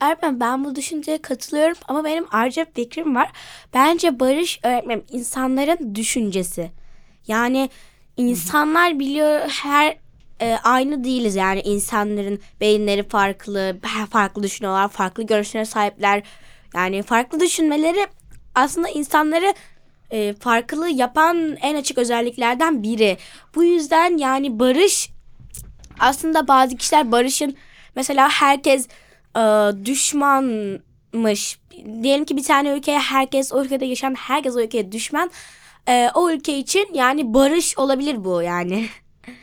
Öğretmen 0.00 0.40
ben 0.40 0.64
bu 0.64 0.74
düşünceye 0.76 1.18
katılıyorum 1.18 1.76
ama 1.88 2.04
benim 2.04 2.26
ayrıca 2.30 2.66
bir 2.66 2.72
fikrim 2.72 3.14
var. 3.14 3.32
Bence 3.74 4.20
barış 4.20 4.60
öğretmenim 4.62 5.04
insanların 5.10 5.94
düşüncesi. 5.94 6.70
Yani 7.26 7.70
insanlar 8.16 8.98
biliyor 8.98 9.40
her 9.48 9.96
e, 10.40 10.58
aynı 10.62 11.04
değiliz 11.04 11.36
yani 11.36 11.60
insanların 11.60 12.40
beyinleri 12.60 13.08
farklı, 13.08 13.76
farklı 14.10 14.42
düşünüyorlar, 14.42 14.88
farklı 14.88 15.22
görüşlere 15.22 15.64
sahipler. 15.64 16.22
Yani 16.74 17.02
farklı 17.02 17.40
düşünmeleri 17.40 18.06
aslında 18.54 18.88
insanları 18.88 19.54
e, 20.10 20.34
farklı 20.34 20.88
yapan 20.88 21.56
en 21.56 21.76
açık 21.76 21.98
özelliklerden 21.98 22.82
biri. 22.82 23.16
Bu 23.54 23.64
yüzden 23.64 24.18
yani 24.18 24.58
barış 24.58 25.10
aslında 25.98 26.48
bazı 26.48 26.76
kişiler 26.76 27.12
barışın 27.12 27.56
mesela 27.94 28.28
herkes 28.28 28.88
düşmanmış. 29.84 31.58
Diyelim 32.02 32.24
ki 32.24 32.36
bir 32.36 32.44
tane 32.44 32.68
ülkeye 32.68 32.98
herkes 32.98 33.52
o 33.52 33.64
ülkede 33.64 33.84
yaşayan 33.84 34.14
herkes 34.14 34.56
o 34.56 34.60
ülkeye 34.60 34.92
düşman. 34.92 35.30
E, 35.88 36.10
o 36.14 36.30
ülke 36.30 36.58
için 36.58 36.86
yani 36.94 37.34
barış 37.34 37.78
olabilir 37.78 38.24
bu 38.24 38.42
yani. 38.42 38.86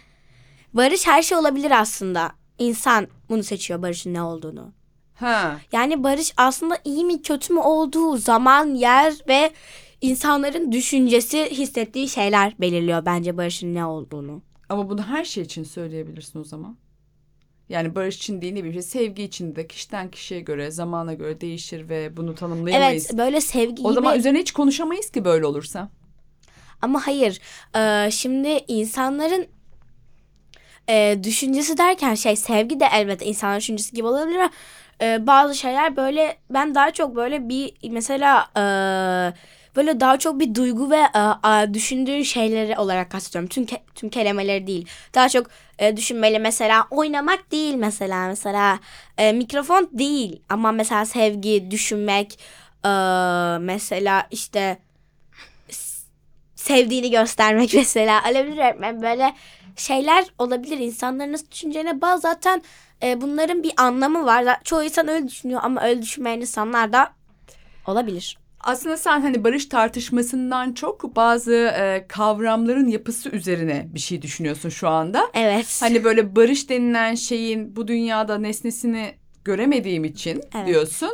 barış 0.74 1.08
her 1.08 1.22
şey 1.22 1.38
olabilir 1.38 1.72
aslında. 1.72 2.32
İnsan 2.60 3.08
bunu 3.30 3.44
seçiyor 3.44 3.82
barışın 3.82 4.14
ne 4.14 4.22
olduğunu. 4.22 4.74
Ha. 5.16 5.58
Yani 5.72 6.04
barış 6.04 6.34
aslında 6.38 6.78
iyi 6.84 7.06
mi 7.06 7.22
kötü 7.22 7.54
mü 7.54 7.60
olduğu 7.60 8.18
zaman, 8.18 8.76
yer 8.76 9.14
ve 9.28 9.52
insanların 10.02 10.72
düşüncesi, 10.72 11.50
hissettiği 11.52 12.10
şeyler 12.10 12.54
belirliyor 12.60 13.06
bence 13.06 13.38
barışın 13.38 13.74
ne 13.74 13.86
olduğunu. 13.86 14.42
Ama 14.70 14.90
bunu 14.90 15.04
her 15.04 15.26
şey 15.26 15.44
için 15.44 15.64
söyleyebilirsin 15.64 16.40
o 16.40 16.44
zaman. 16.44 16.78
Yani 17.70 17.96
barış 17.96 18.16
için 18.16 18.42
değil 18.42 18.54
ne 18.54 18.60
bileyim 18.60 18.74
şey, 18.74 18.82
sevgi 18.82 19.24
için 19.24 19.56
de 19.56 19.68
kişiden 19.68 20.12
kişiye 20.12 20.40
göre, 20.40 20.72
zamana 20.72 21.14
göre 21.14 21.42
değişir 21.42 21.90
ve 21.90 22.18
bunu 22.18 22.36
tanımlayamayız. 22.36 23.06
Evet, 23.06 23.18
böyle 23.18 23.42
sevgi 23.42 23.82
o 23.84 23.86
gibi 23.86 23.94
zaman 23.94 24.20
üzerine 24.20 24.40
hiç 24.40 24.52
konuşamayız 24.52 25.10
ki 25.10 25.26
böyle 25.26 25.46
olursa. 25.46 25.90
Ama 26.82 27.08
hayır. 27.08 27.40
Ee, 27.76 28.12
şimdi 28.12 28.60
insanların 28.68 29.48
e, 30.90 31.20
düşüncesi 31.24 31.78
derken 31.78 32.16
şey 32.16 32.36
sevgi 32.36 32.80
de 32.80 32.86
elbette 32.94 33.26
insanların 33.26 33.60
düşüncesi 33.60 33.94
gibi 33.94 34.08
olabilir 34.08 34.36
ama 34.36 34.50
e, 35.02 35.28
bazı 35.28 35.56
şeyler 35.56 35.96
böyle 35.96 36.38
ben 36.50 36.76
daha 36.76 36.92
çok 36.92 37.16
böyle 37.16 37.50
bir 37.50 37.74
mesela 37.90 38.50
e, 38.56 38.62
böyle 39.76 40.00
daha 40.00 40.20
çok 40.20 40.40
bir 40.40 40.56
duygu 40.56 40.92
ve 40.92 41.02
e, 41.46 41.74
düşündüğün 41.74 42.24
şeyleri 42.24 42.80
olarak 42.80 43.12
kastediyorum. 43.12 43.50
Tüm 43.50 43.64
ke- 43.64 43.82
tüm 43.96 44.10
kelimeleri 44.10 44.68
değil. 44.68 44.88
Daha 45.16 45.30
çok 45.30 45.50
e, 45.80 45.98
düşünmeli. 45.98 46.40
Mesela 46.40 46.88
oynamak 46.92 47.52
değil 47.52 47.76
mesela. 47.76 48.28
Mesela 48.28 48.80
e, 49.18 49.32
mikrofon 49.32 49.90
değil. 49.94 50.42
Ama 50.50 50.72
mesela 50.72 51.06
sevgi, 51.06 51.72
düşünmek 51.72 52.40
e, 52.86 52.90
mesela 53.60 54.28
işte 54.32 54.78
sevdiğini 56.56 57.12
göstermek 57.12 57.74
mesela. 57.76 58.22
Olabilir 58.32 58.58
öğretmen. 58.58 59.02
Böyle 59.02 59.34
şeyler 59.76 60.26
olabilir. 60.40 60.78
İnsanların 60.78 61.34
nasıl 61.34 61.52
düşüneceğine 61.52 62.02
bağlı. 62.02 62.20
Zaten 62.20 62.62
e, 63.04 63.22
bunların 63.22 63.64
bir 63.64 63.74
anlamı 63.78 64.26
var. 64.26 64.60
Çoğu 64.64 64.84
insan 64.84 65.08
öyle 65.08 65.28
düşünüyor 65.28 65.62
ama 65.64 65.84
öyle 65.84 66.02
düşünmeyen 66.02 66.42
insanlar 66.42 66.94
da 66.94 67.14
olabilir. 67.88 68.38
Aslında 68.66 68.98
sen 68.98 69.22
hani 69.22 69.44
barış 69.44 69.66
tartışmasından 69.66 70.74
çok 70.74 71.16
bazı 71.16 71.54
e, 71.54 72.06
kavramların 72.08 72.88
yapısı 72.88 73.30
üzerine 73.30 73.88
bir 73.94 74.00
şey 74.00 74.22
düşünüyorsun 74.22 74.70
şu 74.70 74.88
anda. 74.90 75.28
Evet. 75.34 75.78
Hani 75.82 76.04
böyle 76.04 76.36
barış 76.36 76.70
denilen 76.70 77.16
şeyin 77.16 77.76
bu 77.76 77.88
dünyada 77.88 78.38
nesnesini 78.38 79.14
göremediğim 79.44 80.04
için 80.04 80.42
Evet. 80.56 80.68
diyorsun. 80.68 81.10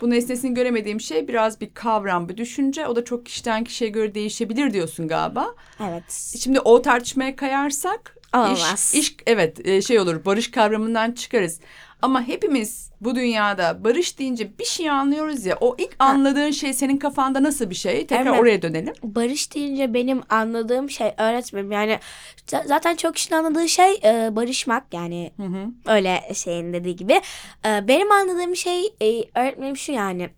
Bu 0.00 0.10
nesnesini 0.10 0.54
göremediğim 0.54 1.00
şey 1.00 1.28
biraz 1.28 1.60
bir 1.60 1.74
kavram, 1.74 2.28
bir 2.28 2.36
düşünce. 2.36 2.86
O 2.86 2.96
da 2.96 3.04
çok 3.04 3.26
kişiden 3.26 3.64
kişiye 3.64 3.90
göre 3.90 4.14
değişebilir 4.14 4.70
diyorsun 4.72 5.08
galiba. 5.08 5.54
evet. 5.80 6.12
Şimdi 6.38 6.60
o 6.60 6.82
tartışmaya 6.82 7.36
kayarsak 7.36 8.17
Olmaz. 8.34 8.92
iş, 8.94 9.00
iş 9.00 9.16
evet 9.26 9.66
e, 9.66 9.82
şey 9.82 10.00
olur 10.00 10.24
barış 10.24 10.50
kavramından 10.50 11.12
çıkarız. 11.12 11.60
Ama 12.02 12.22
hepimiz 12.22 12.90
bu 13.00 13.14
dünyada 13.14 13.84
barış 13.84 14.18
deyince 14.18 14.58
bir 14.58 14.64
şey 14.64 14.90
anlıyoruz 14.90 15.46
ya. 15.46 15.56
O 15.60 15.76
ilk 15.78 15.96
anladığın 15.98 16.50
şey 16.50 16.74
senin 16.74 16.96
kafanda 16.96 17.42
nasıl 17.42 17.70
bir 17.70 17.74
şey? 17.74 18.06
Tekrar 18.06 18.26
Evet. 18.26 18.40
oraya 18.40 18.62
dönelim. 18.62 18.94
Barış 19.02 19.54
deyince 19.54 19.94
benim 19.94 20.20
anladığım 20.28 20.90
şey 20.90 21.12
öğretmenim 21.18 21.72
yani 21.72 21.98
za- 22.46 22.66
zaten 22.68 22.96
çok 22.96 23.14
kişinin 23.14 23.38
anladığı 23.38 23.68
şey 23.68 23.92
e, 24.04 24.36
barışmak 24.36 24.94
yani 24.94 25.32
Hı 25.36 25.42
hı. 25.42 25.66
öyle 25.94 26.30
şeyin 26.34 26.72
dediği 26.72 26.96
gibi. 26.96 27.20
E, 27.66 27.88
benim 27.88 28.12
anladığım 28.12 28.56
şey 28.56 28.84
e, 29.02 29.24
öğretmenim 29.34 29.76
şu 29.76 29.92
yani 29.92 30.30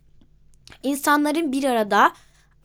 insanların 0.83 1.53
bir 1.53 1.65
arada 1.65 2.13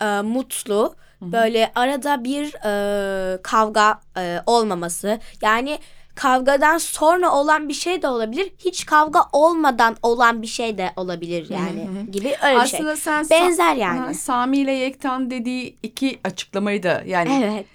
e, 0.02 0.22
mutlu 0.22 0.96
böyle 1.22 1.72
arada 1.76 2.24
bir 2.24 2.54
e, 2.66 3.42
kavga 3.42 4.00
e, 4.18 4.40
olmaması 4.46 5.20
yani 5.42 5.80
kavgadan 6.16 6.78
sonra 6.78 7.32
olan 7.32 7.70
bir 7.70 7.74
şey 7.74 8.02
de 8.02 8.08
olabilir 8.08 8.52
hiç 8.58 8.86
kavga 8.86 9.20
olmadan 9.34 9.96
olan 10.02 10.42
bir 10.42 10.48
şey 10.48 10.78
de 10.78 10.92
olabilir 10.96 11.50
yani 11.50 11.90
gibi 12.12 12.36
öyle 12.44 12.64
bir 12.64 12.68
şey. 12.68 12.80
Aslında 12.80 12.96
sen 12.96 13.24
Sa- 13.24 13.30
Benzer 13.30 13.76
yani. 13.76 14.02
Aha, 14.02 14.14
Sami 14.14 14.58
ile 14.58 14.72
Yektan 14.72 15.32
dediği 15.32 15.78
iki 15.84 16.20
açıklamayı 16.24 16.84
da 16.84 17.04
yani 17.06 17.44
Evet. 17.44 17.66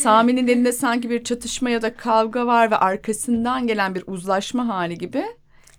Sami'nin 0.00 0.48
elinde 0.48 0.72
sanki 0.72 1.10
bir 1.10 1.24
çatışma 1.24 1.70
ya 1.70 1.82
da 1.82 1.96
kavga 1.96 2.46
var 2.46 2.70
ve 2.70 2.76
arkasından 2.76 3.66
gelen 3.66 3.94
bir 3.94 4.04
uzlaşma 4.06 4.68
hali 4.68 4.98
gibi. 4.98 5.24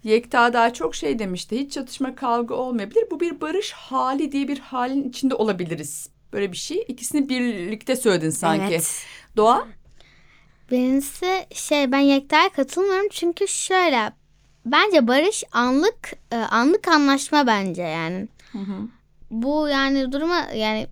Yekta 0.04 0.54
daha 0.54 0.74
çok 0.74 0.96
şey 0.96 1.20
demişti. 1.20 1.60
Hiç 1.60 1.72
çatışma 1.74 2.16
kavga 2.16 2.56
olmayabilir. 2.56 3.04
Bu 3.12 3.20
bir 3.20 3.42
barış 3.42 3.72
hali 3.72 4.32
diye 4.32 4.48
bir 4.48 4.60
halin 4.60 5.10
içinde 5.10 5.36
olabiliriz. 5.36 6.10
Böyle 6.36 6.52
bir 6.52 6.58
şey. 6.58 6.86
İkisini 6.88 7.30
birlikte 7.30 7.96
söyledin 7.96 8.30
sanki. 8.30 8.74
Evet. 8.74 9.06
Doğa? 9.38 9.68
Birincisi 10.72 11.46
şey 11.54 11.92
ben 11.92 12.00
Yekta'ya 12.00 12.50
katılmıyorum 12.50 13.08
çünkü 13.12 13.48
şöyle 13.48 14.12
bence 14.66 15.08
barış 15.08 15.44
anlık 15.52 16.14
e, 16.32 16.36
anlık 16.36 16.88
anlaşma 16.88 17.48
bence 17.48 17.82
yani. 17.82 18.28
Bu 19.32 19.68
yani 19.68 20.12
duruma 20.12 20.40
yani 20.56 20.88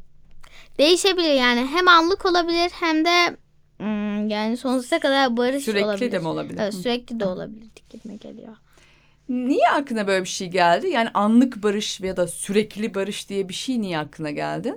değişebilir 0.78 1.34
yani 1.34 1.68
hem 1.74 1.88
anlık 1.88 2.26
olabilir 2.26 2.72
hem 2.80 3.06
de 3.06 3.38
hmm, 3.78 4.30
yani 4.30 4.58
sonsuza 4.58 5.00
kadar 5.00 5.38
barış 5.38 5.64
Sürekli 5.64 5.86
olabilir. 5.86 6.12
de 6.12 6.20
mi 6.20 6.28
olabilir? 6.28 6.60
Evet 6.62 6.74
Hı. 6.74 6.78
sürekli 6.78 7.20
de 7.20 7.26
olabilir 7.26 7.68
gibime 7.90 8.16
geliyor. 8.16 8.56
Niye 9.30 9.70
aklına 9.74 10.08
böyle 10.08 10.24
bir 10.24 10.30
şey 10.30 10.48
geldi? 10.48 10.88
Yani 10.88 11.10
anlık 11.14 11.64
barış 11.64 12.00
ya 12.00 12.18
da 12.18 12.28
sürekli 12.28 12.94
barış 12.94 13.30
diye 13.30 13.50
bir 13.50 13.54
şey 13.54 13.82
niye 13.82 14.00
aklına 14.00 14.32
geldi? 14.32 14.76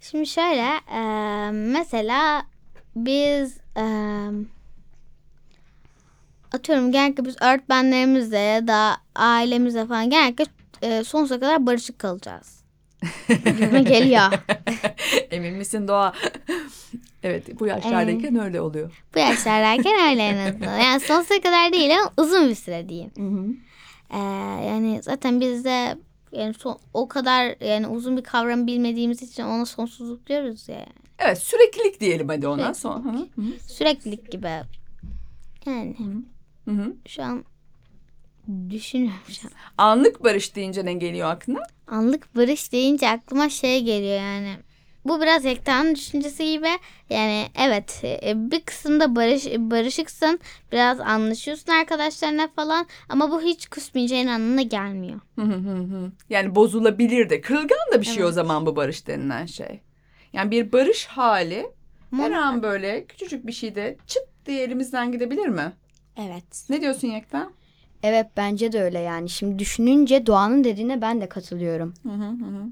Şimdi 0.00 0.26
şöyle 0.26 0.68
e, 0.92 1.00
mesela 1.50 2.46
biz 2.96 3.58
e, 3.76 3.84
atıyorum 6.52 6.92
genellikle 6.92 7.24
biz 7.24 7.42
öğretmenlerimizle 7.42 8.38
ya 8.38 8.68
da 8.68 8.96
ailemizle 9.14 9.86
falan 9.86 10.10
genellikle 10.10 10.46
e, 10.82 11.04
sonsuza 11.04 11.40
kadar 11.40 11.66
barışık 11.66 11.98
kalacağız. 11.98 12.56
Gibime 13.28 13.82
geliyor. 13.82 14.32
Emin 15.30 15.54
misin 15.54 15.88
Doğa? 15.88 16.12
evet 17.22 17.60
bu 17.60 17.66
yaşlardayken 17.66 18.40
öyle 18.40 18.60
oluyor. 18.60 19.04
Bu 19.14 19.18
yaşlardayken 19.18 20.10
öyle 20.10 20.22
en 20.22 20.48
azından. 20.48 20.78
Yani 20.78 21.00
sonsuza 21.00 21.40
kadar 21.40 21.72
değil 21.72 21.98
ama 21.98 22.12
uzun 22.16 22.48
bir 22.48 22.54
süre 22.54 22.88
diyeyim. 22.88 23.10
E, 24.10 24.18
yani 24.66 25.00
zaten 25.02 25.40
biz 25.40 25.64
de 25.64 25.98
yani 26.32 26.54
son- 26.54 26.78
o 26.94 27.08
kadar 27.08 27.56
yani 27.64 27.86
uzun 27.86 28.16
bir 28.16 28.22
kavram 28.22 28.66
bilmediğimiz 28.66 29.22
için 29.22 29.42
ona 29.42 29.66
sonsuzluk 29.66 30.26
diyoruz 30.26 30.68
ya. 30.68 30.74
Yani. 30.78 30.86
Evet 31.18 31.38
süreklilik 31.38 32.00
diyelim 32.00 32.28
hadi 32.28 32.48
ona. 32.48 32.74
Süreklilik. 32.74 32.76
Son, 32.76 33.04
hı 33.04 33.18
hı. 33.42 33.60
Süreklilik 33.68 34.32
gibi. 34.32 34.50
Yani 35.66 35.96
Hı 36.64 36.70
hı. 36.70 36.94
şu 37.06 37.22
an 37.22 37.44
düşünüyorum 38.70 39.18
şu 39.28 39.48
an. 39.48 39.52
Anlık 39.78 40.24
barış 40.24 40.56
deyince 40.56 40.84
ne 40.84 40.92
geliyor 40.94 41.30
aklına? 41.30 41.60
Anlık 41.86 42.36
barış 42.36 42.72
deyince 42.72 43.08
aklıma 43.08 43.48
şey 43.48 43.84
geliyor 43.84 44.16
yani. 44.20 44.56
Bu 45.08 45.20
biraz 45.20 45.44
Yekta'nın 45.44 45.94
düşüncesi 45.94 46.44
gibi. 46.52 46.68
Yani 47.10 47.46
evet 47.58 48.00
e, 48.04 48.50
bir 48.50 48.60
kısımda 48.60 49.16
barış, 49.16 49.46
barışıksın. 49.46 50.38
Biraz 50.72 51.00
anlaşıyorsun 51.00 51.72
arkadaşlarına 51.72 52.48
falan. 52.48 52.86
Ama 53.08 53.30
bu 53.30 53.42
hiç 53.42 53.68
küsmeyeceğin 53.68 54.26
anlamına 54.26 54.62
gelmiyor. 54.62 55.20
Hı 55.36 55.42
hı 55.42 55.54
hı 55.54 55.76
hı. 55.76 56.12
yani 56.30 56.54
bozulabilir 56.54 57.30
de. 57.30 57.40
Kırılgan 57.40 57.92
da 57.92 58.00
bir 58.00 58.06
şey 58.06 58.24
o 58.24 58.32
zaman 58.32 58.66
bu 58.66 58.76
barış 58.76 59.06
denilen 59.06 59.46
şey. 59.46 59.80
Yani 60.32 60.50
bir 60.50 60.72
barış 60.72 61.06
hali 61.06 61.66
her 62.16 62.30
an 62.30 62.62
böyle 62.62 63.04
küçücük 63.04 63.46
bir 63.46 63.52
şeyde 63.52 63.96
çıt 64.06 64.22
diye 64.46 64.62
elimizden 64.62 65.12
gidebilir 65.12 65.48
mi? 65.48 65.72
Evet. 66.16 66.66
Ne 66.70 66.80
diyorsun 66.80 67.08
Yekta? 67.08 67.50
Evet 68.02 68.26
bence 68.36 68.72
de 68.72 68.82
öyle 68.82 68.98
yani. 68.98 69.28
Şimdi 69.28 69.58
düşününce 69.58 70.26
Doğan'ın 70.26 70.64
dediğine 70.64 71.02
ben 71.02 71.20
de 71.20 71.28
katılıyorum. 71.28 71.94
Hı 72.02 72.08
hı 72.08 72.28
hı. 72.28 72.66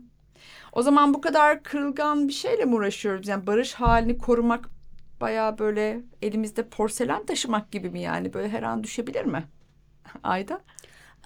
O 0.74 0.82
zaman 0.82 1.14
bu 1.14 1.20
kadar 1.20 1.62
kırılgan 1.62 2.28
bir 2.28 2.32
şeyle 2.32 2.64
mi 2.64 2.74
uğraşıyoruz? 2.74 3.28
Yani 3.28 3.46
barış 3.46 3.74
halini 3.74 4.18
korumak 4.18 4.68
bayağı 5.20 5.58
böyle 5.58 6.00
elimizde 6.22 6.68
porselen 6.68 7.26
taşımak 7.26 7.72
gibi 7.72 7.90
mi 7.90 8.00
yani? 8.00 8.32
Böyle 8.34 8.48
her 8.48 8.62
an 8.62 8.84
düşebilir 8.84 9.24
mi? 9.24 9.44
Ayda? 10.22 10.60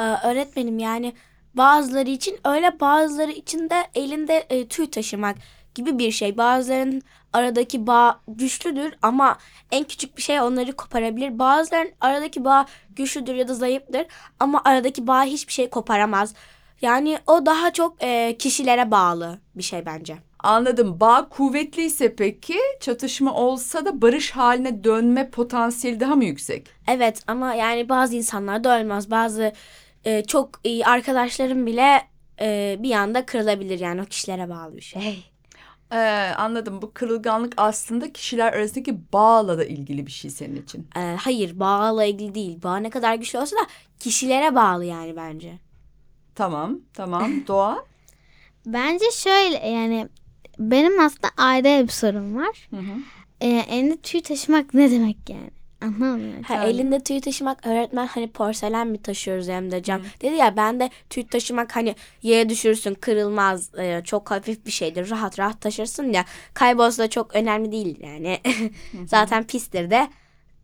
Ee, 0.01 0.03
öğretmenim 0.03 0.79
yani 0.79 1.13
bazıları 1.55 2.11
için 2.11 2.39
öyle 2.45 2.81
bazıları 2.81 3.31
için 3.31 3.71
de 3.71 3.85
elinde 3.95 4.47
e, 4.51 4.69
tüy 4.69 4.91
taşımak 4.91 5.37
gibi 5.75 5.99
bir 5.99 6.11
şey. 6.11 6.37
Bazılarının 6.37 7.03
aradaki 7.33 7.87
bağ 7.87 8.21
güçlüdür 8.29 8.95
ama 9.03 9.39
en 9.73 9.85
küçük 9.85 10.17
bir 10.17 10.23
şey 10.23 10.41
onları 10.41 10.73
koparabilir. 10.73 11.39
Bazılarının 11.39 11.93
aradaki 12.01 12.45
bağ 12.45 12.67
güçlüdür 12.91 13.35
ya 13.35 13.49
da 13.49 13.55
zayıftır 13.55 14.07
ama 14.41 14.63
aradaki 14.65 15.07
bağ 15.07 15.25
hiçbir 15.25 15.53
şey 15.53 15.71
koparamaz. 15.71 16.35
Yani 16.83 17.19
o 17.27 17.47
daha 17.47 17.73
çok 17.73 17.97
e, 18.03 18.37
kişilere 18.39 18.91
bağlı 18.91 19.39
bir 19.55 19.63
şey 19.63 19.87
bence. 19.87 20.17
Anladım. 20.39 21.01
Bağ 21.01 21.29
kuvvetliyse 21.29 22.15
peki 22.17 22.59
çatışma 22.81 23.35
olsa 23.35 23.85
da 23.85 24.03
barış 24.03 24.31
haline 24.31 24.85
dönme 24.85 25.31
potansiyeli 25.31 26.01
daha 26.01 26.17
mı 26.17 26.25
yüksek? 26.25 26.69
Evet 26.89 27.23
ama 27.27 27.55
yani 27.55 27.89
bazı 27.89 28.17
insanlar 28.17 28.65
da 28.65 28.81
ölmez. 28.81 29.11
Bazı 29.11 29.53
e, 30.05 30.25
çok 30.25 30.61
iyi 30.65 30.87
arkadaşlarım 30.87 31.67
bile 31.67 32.03
e, 32.41 32.77
bir 32.79 32.93
anda 32.93 33.27
kırılabilir 33.27 33.81
yani 33.81 34.03
o 34.03 34.05
kişilere 34.05 34.49
bağlı 34.49 34.77
bir 34.77 34.83
şey. 34.83 35.25
Ee, 35.93 35.97
anladım. 36.37 36.83
Bu 36.83 36.93
kırılganlık 36.93 37.53
aslında 37.57 38.13
kişiler 38.13 38.53
arasındaki 38.53 39.13
bağla 39.13 39.59
da 39.59 39.65
ilgili 39.65 40.07
bir 40.07 40.11
şey 40.13 40.31
senin 40.31 40.63
için. 40.63 40.89
Ee, 40.97 41.17
hayır 41.21 41.61
bağla 41.61 42.05
ilgili 42.05 42.35
değil. 42.35 42.63
Bağ 42.63 42.77
ne 42.77 42.91
kadar 42.91 43.15
güçlü 43.15 43.39
olsa 43.39 43.57
da 43.57 43.61
kişilere 43.99 44.55
bağlı 44.55 44.85
yani 44.85 45.17
bence. 45.17 45.59
Tamam, 46.39 46.81
tamam. 46.95 47.33
Doğa. 47.47 47.85
Bence 48.67 49.05
şöyle 49.13 49.69
yani 49.69 50.09
benim 50.59 51.01
aslında 51.01 51.31
ayrı 51.37 51.87
bir 51.87 51.93
sorun 51.93 52.37
var. 52.37 52.69
Hı 52.71 52.77
hı. 52.77 53.01
Ee, 53.41 53.65
elinde 53.69 53.97
tüy 53.97 54.21
taşımak 54.21 54.75
ne 54.75 54.91
demek 54.91 55.17
yani? 55.29 55.51
Anlamıyorum. 55.81 56.43
Ha, 56.43 56.67
elinde 56.67 57.01
tüy 57.01 57.21
taşımak 57.21 57.67
öğretmen 57.67 58.07
hani 58.07 58.31
porselen 58.31 58.89
mi 58.89 59.03
taşıyoruz 59.03 59.49
hem 59.49 59.71
de 59.71 59.83
cam. 59.83 60.01
Dedi 60.21 60.35
ya 60.35 60.57
ben 60.57 60.81
de 60.81 60.91
tüy 61.11 61.27
taşımak 61.27 61.77
hani 61.77 61.95
yere 62.23 62.49
düşürsün 62.49 62.95
kırılmaz 62.95 63.75
e, 63.79 64.03
çok 64.05 64.31
hafif 64.31 64.67
bir 64.67 64.71
şeydir 64.71 65.11
rahat 65.11 65.39
rahat 65.39 65.61
taşırsın 65.61 66.13
ya 66.13 66.25
kaybolsa 66.55 67.03
da 67.03 67.11
çok 67.11 67.35
önemli 67.35 67.73
değil 67.73 68.01
yani. 68.01 68.41
Zaten 69.07 69.45
pistir 69.45 69.91
de 69.91 70.09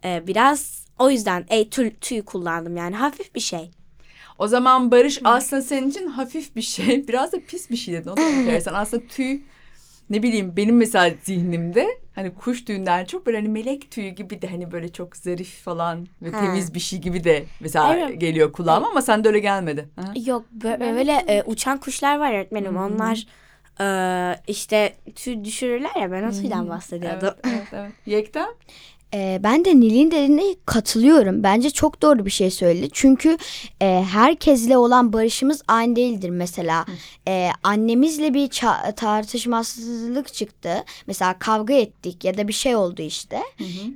e, 0.04 0.26
biraz 0.26 0.86
o 0.98 1.10
yüzden 1.10 1.46
e, 1.48 1.68
tüy, 1.68 1.90
tüy 2.00 2.22
kullandım 2.22 2.76
yani 2.76 2.96
hafif 2.96 3.34
bir 3.34 3.40
şey. 3.40 3.70
O 4.38 4.48
zaman 4.48 4.90
barış 4.90 5.20
aslında 5.24 5.62
senin 5.62 5.90
için 5.90 6.06
hafif 6.06 6.56
bir 6.56 6.62
şey. 6.62 7.08
Biraz 7.08 7.32
da 7.32 7.36
pis 7.48 7.70
bir 7.70 7.76
şey 7.76 7.94
dedin. 7.94 8.10
O 8.10 8.16
da 8.16 8.22
enteresan. 8.40 8.74
Aslında 8.74 9.06
tüy 9.06 9.40
ne 10.10 10.22
bileyim 10.22 10.56
benim 10.56 10.76
mesela 10.76 11.14
zihnimde 11.22 11.86
hani 12.14 12.34
kuş 12.34 12.64
tüyünden 12.64 13.04
çok 13.04 13.26
böyle 13.26 13.36
hani 13.38 13.48
melek 13.48 13.90
tüyü 13.90 14.08
gibi 14.10 14.42
de 14.42 14.46
hani 14.48 14.72
böyle 14.72 14.92
çok 14.92 15.16
zarif 15.16 15.62
falan 15.62 16.06
ve 16.22 16.30
Ha. 16.30 16.40
temiz 16.40 16.74
bir 16.74 16.80
şey 16.80 16.98
gibi 16.98 17.24
de 17.24 17.44
mesela 17.60 17.96
Evet. 17.96 18.20
geliyor 18.20 18.52
kulağıma 18.52 18.88
ama 18.88 19.02
sende 19.02 19.28
öyle 19.28 19.38
gelmedi. 19.38 19.88
Ha? 19.96 20.12
Yok 20.26 20.44
bö- 20.58 20.80
böyle 20.96 21.12
e, 21.12 21.42
uçan 21.42 21.80
kuşlar 21.80 22.18
var 22.18 22.32
öğretmenim 22.32 22.76
onlar 22.76 23.26
e, 23.80 23.86
işte 24.46 24.96
tüy 25.14 25.44
düşürürler 25.44 25.96
ya 26.00 26.12
ben 26.12 26.22
o 26.22 26.30
tüyden 26.30 26.68
bahsediyordum. 26.68 27.28
Evet, 27.28 27.38
evet, 27.44 27.68
evet. 27.72 27.92
Yekta? 28.06 28.46
Ee, 29.14 29.40
ben 29.42 29.64
de 29.64 29.80
Nil'in 29.80 30.10
dediğine 30.10 30.42
katılıyorum. 30.66 31.42
Bence 31.42 31.70
çok 31.70 32.02
doğru 32.02 32.26
bir 32.26 32.30
şey 32.30 32.50
söyledi. 32.50 32.88
Çünkü 32.92 33.38
e, 33.82 34.04
herkesle 34.10 34.76
olan 34.76 35.12
barışımız 35.12 35.62
aynı 35.68 35.96
değildir. 35.96 36.30
Mesela 36.30 36.86
e, 37.28 37.50
annemizle 37.62 38.34
bir 38.34 38.48
tartışmasızlık 38.96 40.34
çıktı. 40.34 40.84
Mesela 41.06 41.38
kavga 41.38 41.74
ettik 41.74 42.24
ya 42.24 42.36
da 42.36 42.48
bir 42.48 42.52
şey 42.52 42.76
oldu 42.76 43.02
işte. 43.02 43.38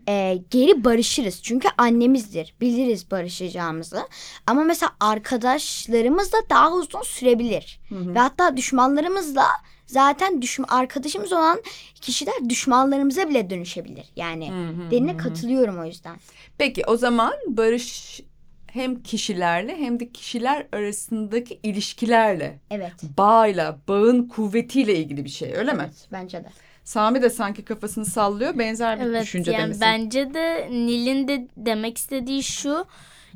E, 0.08 0.38
geri 0.50 0.84
barışırız. 0.84 1.42
Çünkü 1.42 1.68
annemizdir. 1.78 2.54
Biliriz 2.60 3.10
barışacağımızı. 3.10 4.00
Ama 4.46 4.64
mesela 4.64 4.92
arkadaşlarımızla 5.00 6.38
daha 6.50 6.72
uzun 6.72 7.02
sürebilir. 7.02 7.80
Ve 8.14 8.18
hatta 8.18 8.56
düşmanlarımızla 8.56 9.44
zaten 9.88 10.42
düşman 10.42 10.68
arkadaşımız 10.68 11.32
olan 11.32 11.62
kişiler 11.94 12.34
düşmanlarımıza 12.48 13.28
bile 13.28 13.50
dönüşebilir. 13.50 14.04
Yani 14.16 14.52
dediğine 14.86 15.16
katılıyorum 15.16 15.78
o 15.78 15.84
yüzden. 15.84 16.16
Peki 16.58 16.82
o 16.86 16.96
zaman 16.96 17.32
barış 17.46 18.20
hem 18.66 19.02
kişilerle 19.02 19.76
hem 19.76 20.00
de 20.00 20.08
kişiler 20.12 20.66
arasındaki 20.72 21.60
ilişkilerle, 21.62 22.58
Evet. 22.70 22.92
bağla, 23.18 23.78
bağın 23.88 24.28
kuvvetiyle 24.28 24.96
ilgili 24.96 25.24
bir 25.24 25.30
şey 25.30 25.54
öyle 25.54 25.72
mi? 25.72 25.82
Evet, 25.84 26.08
bence 26.12 26.44
de. 26.44 26.48
Sami 26.84 27.22
de 27.22 27.30
sanki 27.30 27.64
kafasını 27.64 28.04
sallıyor. 28.04 28.58
Benzer 28.58 29.00
bir 29.00 29.04
Evet 29.04 29.22
düşüncede 29.22 29.56
yani 29.56 29.68
misin? 29.68 29.80
bence 29.86 30.34
de 30.34 30.68
Nil'in 30.70 31.28
de 31.28 31.48
demek 31.56 31.98
istediği 31.98 32.42
şu 32.42 32.84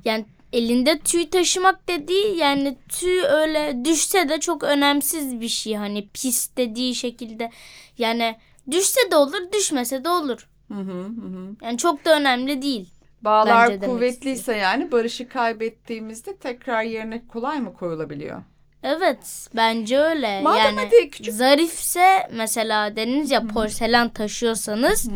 yani 0.05 0.25
elinde 0.53 0.99
tüy 0.99 1.31
taşımak 1.31 1.89
dediği 1.89 2.37
yani 2.37 2.79
tüy 2.89 3.23
öyle 3.23 3.85
düşse 3.85 4.29
de 4.29 4.41
çok 4.41 4.63
önemsiz 4.63 5.41
bir 5.41 5.49
şey 5.49 5.75
hani 5.75 6.09
pis 6.09 6.57
dediği 6.57 6.95
şekilde 6.95 7.51
yani 7.99 8.37
düşse 8.71 9.01
de 9.11 9.17
olur 9.17 9.53
düşmese 9.53 10.05
de 10.05 10.09
olur 10.09 10.49
Hı 10.69 10.79
hı 10.79 11.03
hı. 11.03 11.57
yani 11.63 11.79
çok 11.79 12.05
da 12.05 12.17
önemli 12.17 12.63
değil. 12.63 12.89
Bağlar 13.23 13.71
Bence 13.71 13.87
kuvvetliyse 13.87 14.57
yani 14.57 14.93
barışı 14.93 15.29
kaybettiğimizde 15.29 16.37
tekrar 16.37 16.83
yerine 16.83 17.27
kolay 17.29 17.61
mı 17.61 17.75
koyulabiliyor? 17.75 18.43
Evet 18.83 19.49
bence 19.57 19.99
öyle 19.99 20.41
Madem 20.43 20.59
yani 20.65 20.81
hadi 20.81 21.11
küçük 21.11 21.35
zarifse 21.35 22.29
mesela 22.33 22.97
dediniz 22.97 23.31
ya 23.31 23.47
porselen 23.47 24.09
taşıyorsanız 24.09 25.11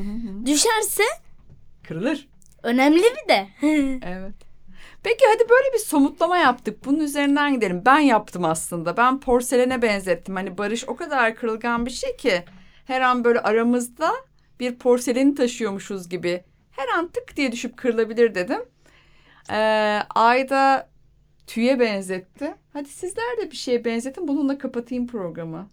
düşerse 0.47 1.03
kırılır. 1.89 2.29
önemli 2.63 3.03
bir 3.03 3.29
de. 3.29 3.49
Evet. 4.07 4.46
Peki 5.03 5.25
hadi 5.35 5.49
böyle 5.49 5.73
bir 5.75 5.79
somutlama 5.79 6.37
yaptık. 6.39 6.85
Bunun 6.85 7.01
üzerinden 7.01 7.55
gidelim. 7.55 7.83
Ben 7.87 7.99
yaptım 7.99 8.45
aslında. 8.45 8.97
Ben 8.97 9.21
porselene 9.21 9.83
benzettim. 9.83 10.37
Hani 10.37 10.59
barış 10.59 10.89
o 10.89 10.97
kadar 10.97 11.35
kırılgan 11.35 11.87
bir 11.87 11.91
şey 11.91 12.17
ki 12.17 12.45
her 12.85 13.01
an 13.01 13.25
böyle 13.25 13.41
aramızda 13.41 14.13
bir 14.61 14.75
porseleni 14.75 15.35
taşıyormuşuz 15.35 16.09
gibi. 16.09 16.45
Her 16.71 16.99
an 16.99 17.09
tık 17.09 17.37
diye 17.37 17.53
düşüp 17.53 17.77
kırılabilir 17.77 18.35
dedim. 18.35 18.61
Ee, 19.51 20.01
Ayda 20.15 20.89
tüye 21.47 21.81
benzetti. 21.81 22.55
Hadi 22.73 22.89
sizler 22.89 23.37
de 23.43 23.51
bir 23.51 23.57
şeye 23.57 23.85
benzetin. 23.85 24.29
Bununla 24.29 24.59
kapatayım 24.59 25.07
programı. 25.07 25.69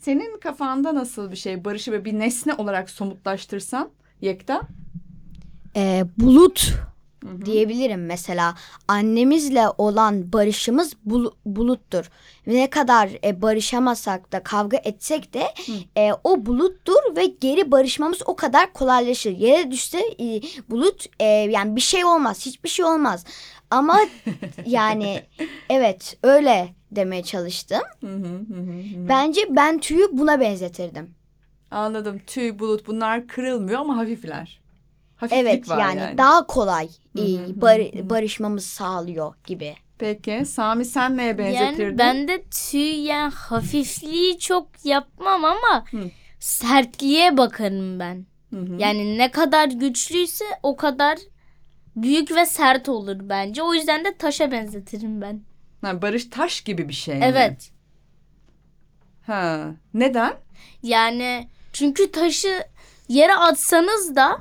Senin 0.00 0.40
kafanda 0.40 0.94
nasıl 0.94 1.30
bir 1.30 1.36
şey? 1.36 1.64
Barışı 1.64 1.92
böyle 1.92 2.04
bir 2.04 2.18
nesne 2.18 2.54
olarak 2.54 2.90
somutlaştırsan 2.90 3.90
Yekta. 4.20 4.60
Ee, 5.76 6.04
bulut 6.18 6.72
diyebilirim 7.44 8.06
mesela. 8.06 8.54
Annemizle 8.88 9.64
olan 9.78 10.32
barışımız 10.32 10.92
bul- 11.04 11.32
buluttur. 11.46 12.10
Ne 12.46 12.70
kadar 12.70 13.10
e, 13.24 13.42
barışamasak 13.42 14.32
da 14.32 14.42
kavga 14.42 14.76
etsek 14.84 15.34
de 15.34 15.44
e, 15.96 16.10
o 16.24 16.46
buluttur 16.46 17.16
ve 17.16 17.26
geri 17.26 17.70
barışmamız 17.70 18.18
o 18.26 18.36
kadar 18.36 18.72
kolaylaşır. 18.72 19.30
Yere 19.30 19.70
düşse 19.70 19.98
e, 20.20 20.40
bulut 20.70 21.06
e, 21.20 21.24
yani 21.24 21.76
bir 21.76 21.80
şey 21.80 22.04
olmaz. 22.04 22.46
Hiçbir 22.46 22.68
şey 22.68 22.84
olmaz. 22.84 23.24
Ama 23.70 23.98
yani 24.66 25.22
evet 25.70 26.16
öyle 26.22 26.74
demeye 26.90 27.22
çalıştım. 27.22 27.82
Hı 28.00 28.06
hı 28.16 28.54
hı 28.54 28.60
hı. 28.60 29.08
Bence 29.08 29.40
ben 29.50 29.78
tüyü 29.78 30.08
buna 30.12 30.40
benzetirdim. 30.40 31.14
Anladım. 31.70 32.20
Tüy, 32.26 32.58
bulut 32.58 32.86
bunlar 32.86 33.26
kırılmıyor 33.26 33.80
ama 33.80 33.96
hafifler. 33.96 34.60
Hafiflik 35.16 35.46
Evet 35.46 35.68
var 35.68 35.80
yani, 35.80 35.98
yani. 36.00 36.18
daha 36.18 36.46
kolay 36.46 36.88
e, 37.18 37.20
Hı 37.20 37.24
hı, 37.24 37.60
bar- 37.60 38.10
barışmamızı 38.10 38.68
sağlıyor 38.68 39.34
gibi. 39.46 39.74
Peki 39.98 40.42
Sami 40.46 40.84
sen 40.84 41.16
neye 41.16 41.38
benzetirdin? 41.38 41.84
Yani 41.84 41.98
ben 41.98 42.28
de 42.28 42.42
tüy 42.70 43.00
yani 43.04 43.32
hafifliği 43.34 44.38
çok 44.38 44.68
yapmam 44.84 45.44
ama 45.44 45.84
Hı. 45.90 46.10
sertliğe 46.40 47.36
bakarım 47.36 48.00
ben. 48.00 48.26
Hı 48.50 48.60
hı. 48.60 48.76
Yani 48.78 49.18
ne 49.18 49.30
kadar 49.30 49.68
güçlüyse 49.68 50.44
o 50.62 50.76
kadar 50.76 51.18
büyük 51.96 52.34
ve 52.36 52.46
sert 52.46 52.88
olur 52.88 53.16
bence. 53.22 53.62
O 53.62 53.74
yüzden 53.74 54.04
de 54.04 54.16
taşa 54.16 54.50
benzetirim 54.52 55.20
ben. 55.20 55.40
Ha, 55.80 56.02
barış 56.02 56.24
taş 56.30 56.60
gibi 56.60 56.88
bir 56.88 56.94
şey 56.94 57.14
mi? 57.14 57.20
Evet. 57.24 57.70
Ha. 59.26 59.70
Neden? 59.94 60.34
Yani 60.82 61.48
çünkü 61.72 62.10
taşı 62.10 62.64
yere 63.08 63.34
atsanız 63.34 64.16
da 64.16 64.38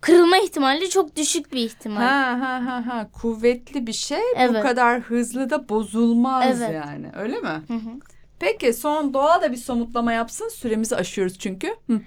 kırılma 0.00 0.36
ihtimali 0.38 0.90
çok 0.90 1.16
düşük 1.16 1.52
bir 1.52 1.56
ihtimal. 1.58 2.00
Ha 2.02 2.38
ha 2.40 2.62
ha 2.66 2.86
ha. 2.86 3.08
Kuvvetli 3.12 3.86
bir 3.86 3.92
şey 3.92 4.18
bu 4.18 4.38
Evet. 4.38 4.62
kadar 4.62 5.00
hızlı 5.00 5.50
da 5.50 5.68
bozulmaz 5.68 6.62
Evet. 6.62 6.74
yani. 6.74 7.06
Öyle 7.16 7.38
mi? 7.40 7.62
Hı 7.68 7.74
hı. 7.74 7.90
Peki 8.38 8.72
son 8.72 9.14
doğa 9.14 9.42
da 9.42 9.52
bir 9.52 9.56
somutlama 9.56 10.12
yapsın. 10.12 10.48
Süremizi 10.48 10.96
aşıyoruz 10.96 11.38
çünkü. 11.38 11.68
Hı. 11.86 12.00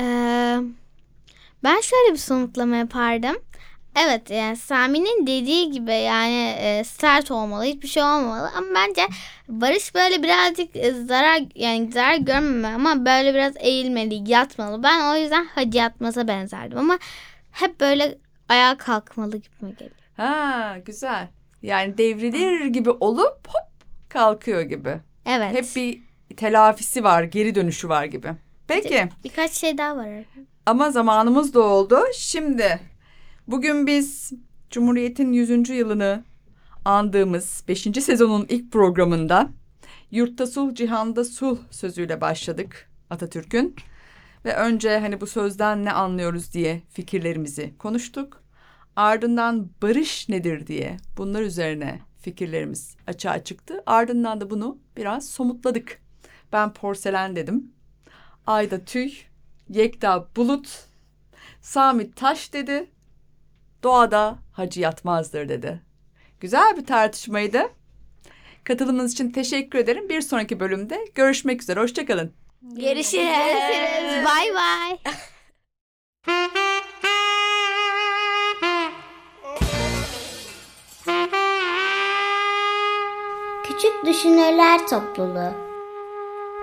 Ee, 0.00 0.58
ben 1.64 1.80
şöyle 1.80 2.12
bir 2.12 2.18
somutlama 2.18 2.76
yapardım. 2.76 3.36
Evet 3.96 4.30
yani 4.30 4.56
Sami'nin 4.56 5.26
dediği 5.26 5.70
gibi 5.70 5.92
yani 5.92 6.54
e, 6.58 6.84
sert 6.84 7.30
olmalı 7.30 7.64
hiçbir 7.64 7.88
şey 7.88 8.02
olmamalı 8.02 8.50
ama 8.56 8.66
bence 8.74 9.02
Barış 9.48 9.94
böyle 9.94 10.22
birazcık 10.22 10.76
e, 10.76 10.92
zarar 10.92 11.42
yani 11.54 11.92
zarar 11.92 12.16
görmemeli 12.16 12.74
ama 12.74 13.06
böyle 13.06 13.34
biraz 13.34 13.52
eğilmeli 13.56 14.30
yatmalı. 14.30 14.82
Ben 14.82 15.12
o 15.12 15.16
yüzden 15.16 15.44
Hacı 15.44 15.78
Yatmaz'a 15.78 16.28
benzerdim 16.28 16.78
ama 16.78 16.98
hep 17.50 17.80
böyle 17.80 18.18
ayağa 18.48 18.78
kalkmalı 18.78 19.36
gibi 19.36 19.76
geliyor. 19.76 19.90
Ha 20.16 20.76
güzel. 20.84 21.28
Yani 21.62 21.98
devrilir 21.98 22.64
gibi 22.66 22.90
olup 22.90 23.48
hop 23.48 23.72
kalkıyor 24.08 24.60
gibi. 24.60 25.00
Evet. 25.26 25.54
Hep 25.54 25.76
bir 25.76 26.00
telafisi 26.36 27.04
var, 27.04 27.22
geri 27.22 27.54
dönüşü 27.54 27.88
var 27.88 28.04
gibi. 28.04 28.28
Peki. 28.68 29.08
Birkaç 29.24 29.52
şey 29.52 29.78
daha 29.78 29.96
var. 29.96 30.08
Ama 30.66 30.90
zamanımız 30.90 31.54
da 31.54 31.60
oldu. 31.60 32.00
Şimdi 32.14 32.80
bugün 33.48 33.86
biz 33.86 34.32
Cumhuriyet'in 34.70 35.32
100. 35.32 35.70
yılını 35.70 36.24
andığımız 36.84 37.64
5. 37.68 37.82
sezonun 37.82 38.46
ilk 38.48 38.72
programında 38.72 39.50
Yurtta 40.10 40.46
Sulh, 40.46 40.74
Cihanda 40.74 41.24
Sulh 41.24 41.58
sözüyle 41.70 42.20
başladık 42.20 42.90
Atatürk'ün. 43.10 43.76
Ve 44.44 44.56
önce 44.56 44.98
hani 44.98 45.20
bu 45.20 45.26
sözden 45.26 45.84
ne 45.84 45.92
anlıyoruz 45.92 46.52
diye 46.52 46.82
fikirlerimizi 46.90 47.74
konuştuk. 47.78 48.42
Ardından 48.96 49.70
barış 49.82 50.28
nedir 50.28 50.66
diye 50.66 50.96
bunlar 51.16 51.42
üzerine 51.42 52.00
fikirlerimiz 52.20 52.96
açığa 53.06 53.44
çıktı. 53.44 53.82
Ardından 53.86 54.40
da 54.40 54.50
bunu 54.50 54.78
biraz 54.96 55.28
somutladık. 55.28 56.02
Ben 56.52 56.72
porselen 56.72 57.36
dedim. 57.36 57.72
Ayda 58.46 58.84
tüy, 58.84 59.12
Yekta 59.68 60.28
bulut, 60.36 60.86
Sami 61.60 62.12
taş 62.12 62.52
dedi. 62.52 62.90
Doğada 63.82 64.38
hacı 64.52 64.80
yatmazdır 64.80 65.48
dedi. 65.48 65.82
Güzel 66.40 66.76
bir 66.76 66.86
tartışmaydı. 66.86 67.62
Katılımınız 68.64 69.12
için 69.12 69.30
teşekkür 69.30 69.78
ederim. 69.78 70.08
Bir 70.08 70.20
sonraki 70.20 70.60
bölümde 70.60 71.04
görüşmek 71.14 71.62
üzere. 71.62 71.80
Hoşçakalın. 71.80 72.32
Görüşürüz. 72.62 73.24
Görüşürüz. 73.24 74.24
Bay 74.24 74.54
bay. 74.54 74.98
Küçük 83.64 84.06
Düşünürler 84.06 84.86
Topluluğu 84.86 85.52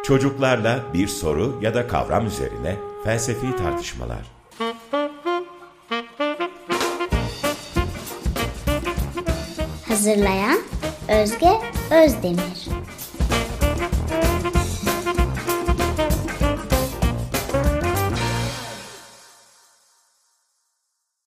Çocuklarla 0.03 0.79
bir 0.93 1.07
soru 1.07 1.59
ya 1.61 1.73
da 1.73 1.87
kavram 1.87 2.27
üzerine 2.27 2.75
felsefi 3.03 3.55
tartışmalar. 3.55 4.38
Hazırlayan 9.99 10.59
Özge 11.07 11.49
Özdemir 11.91 12.78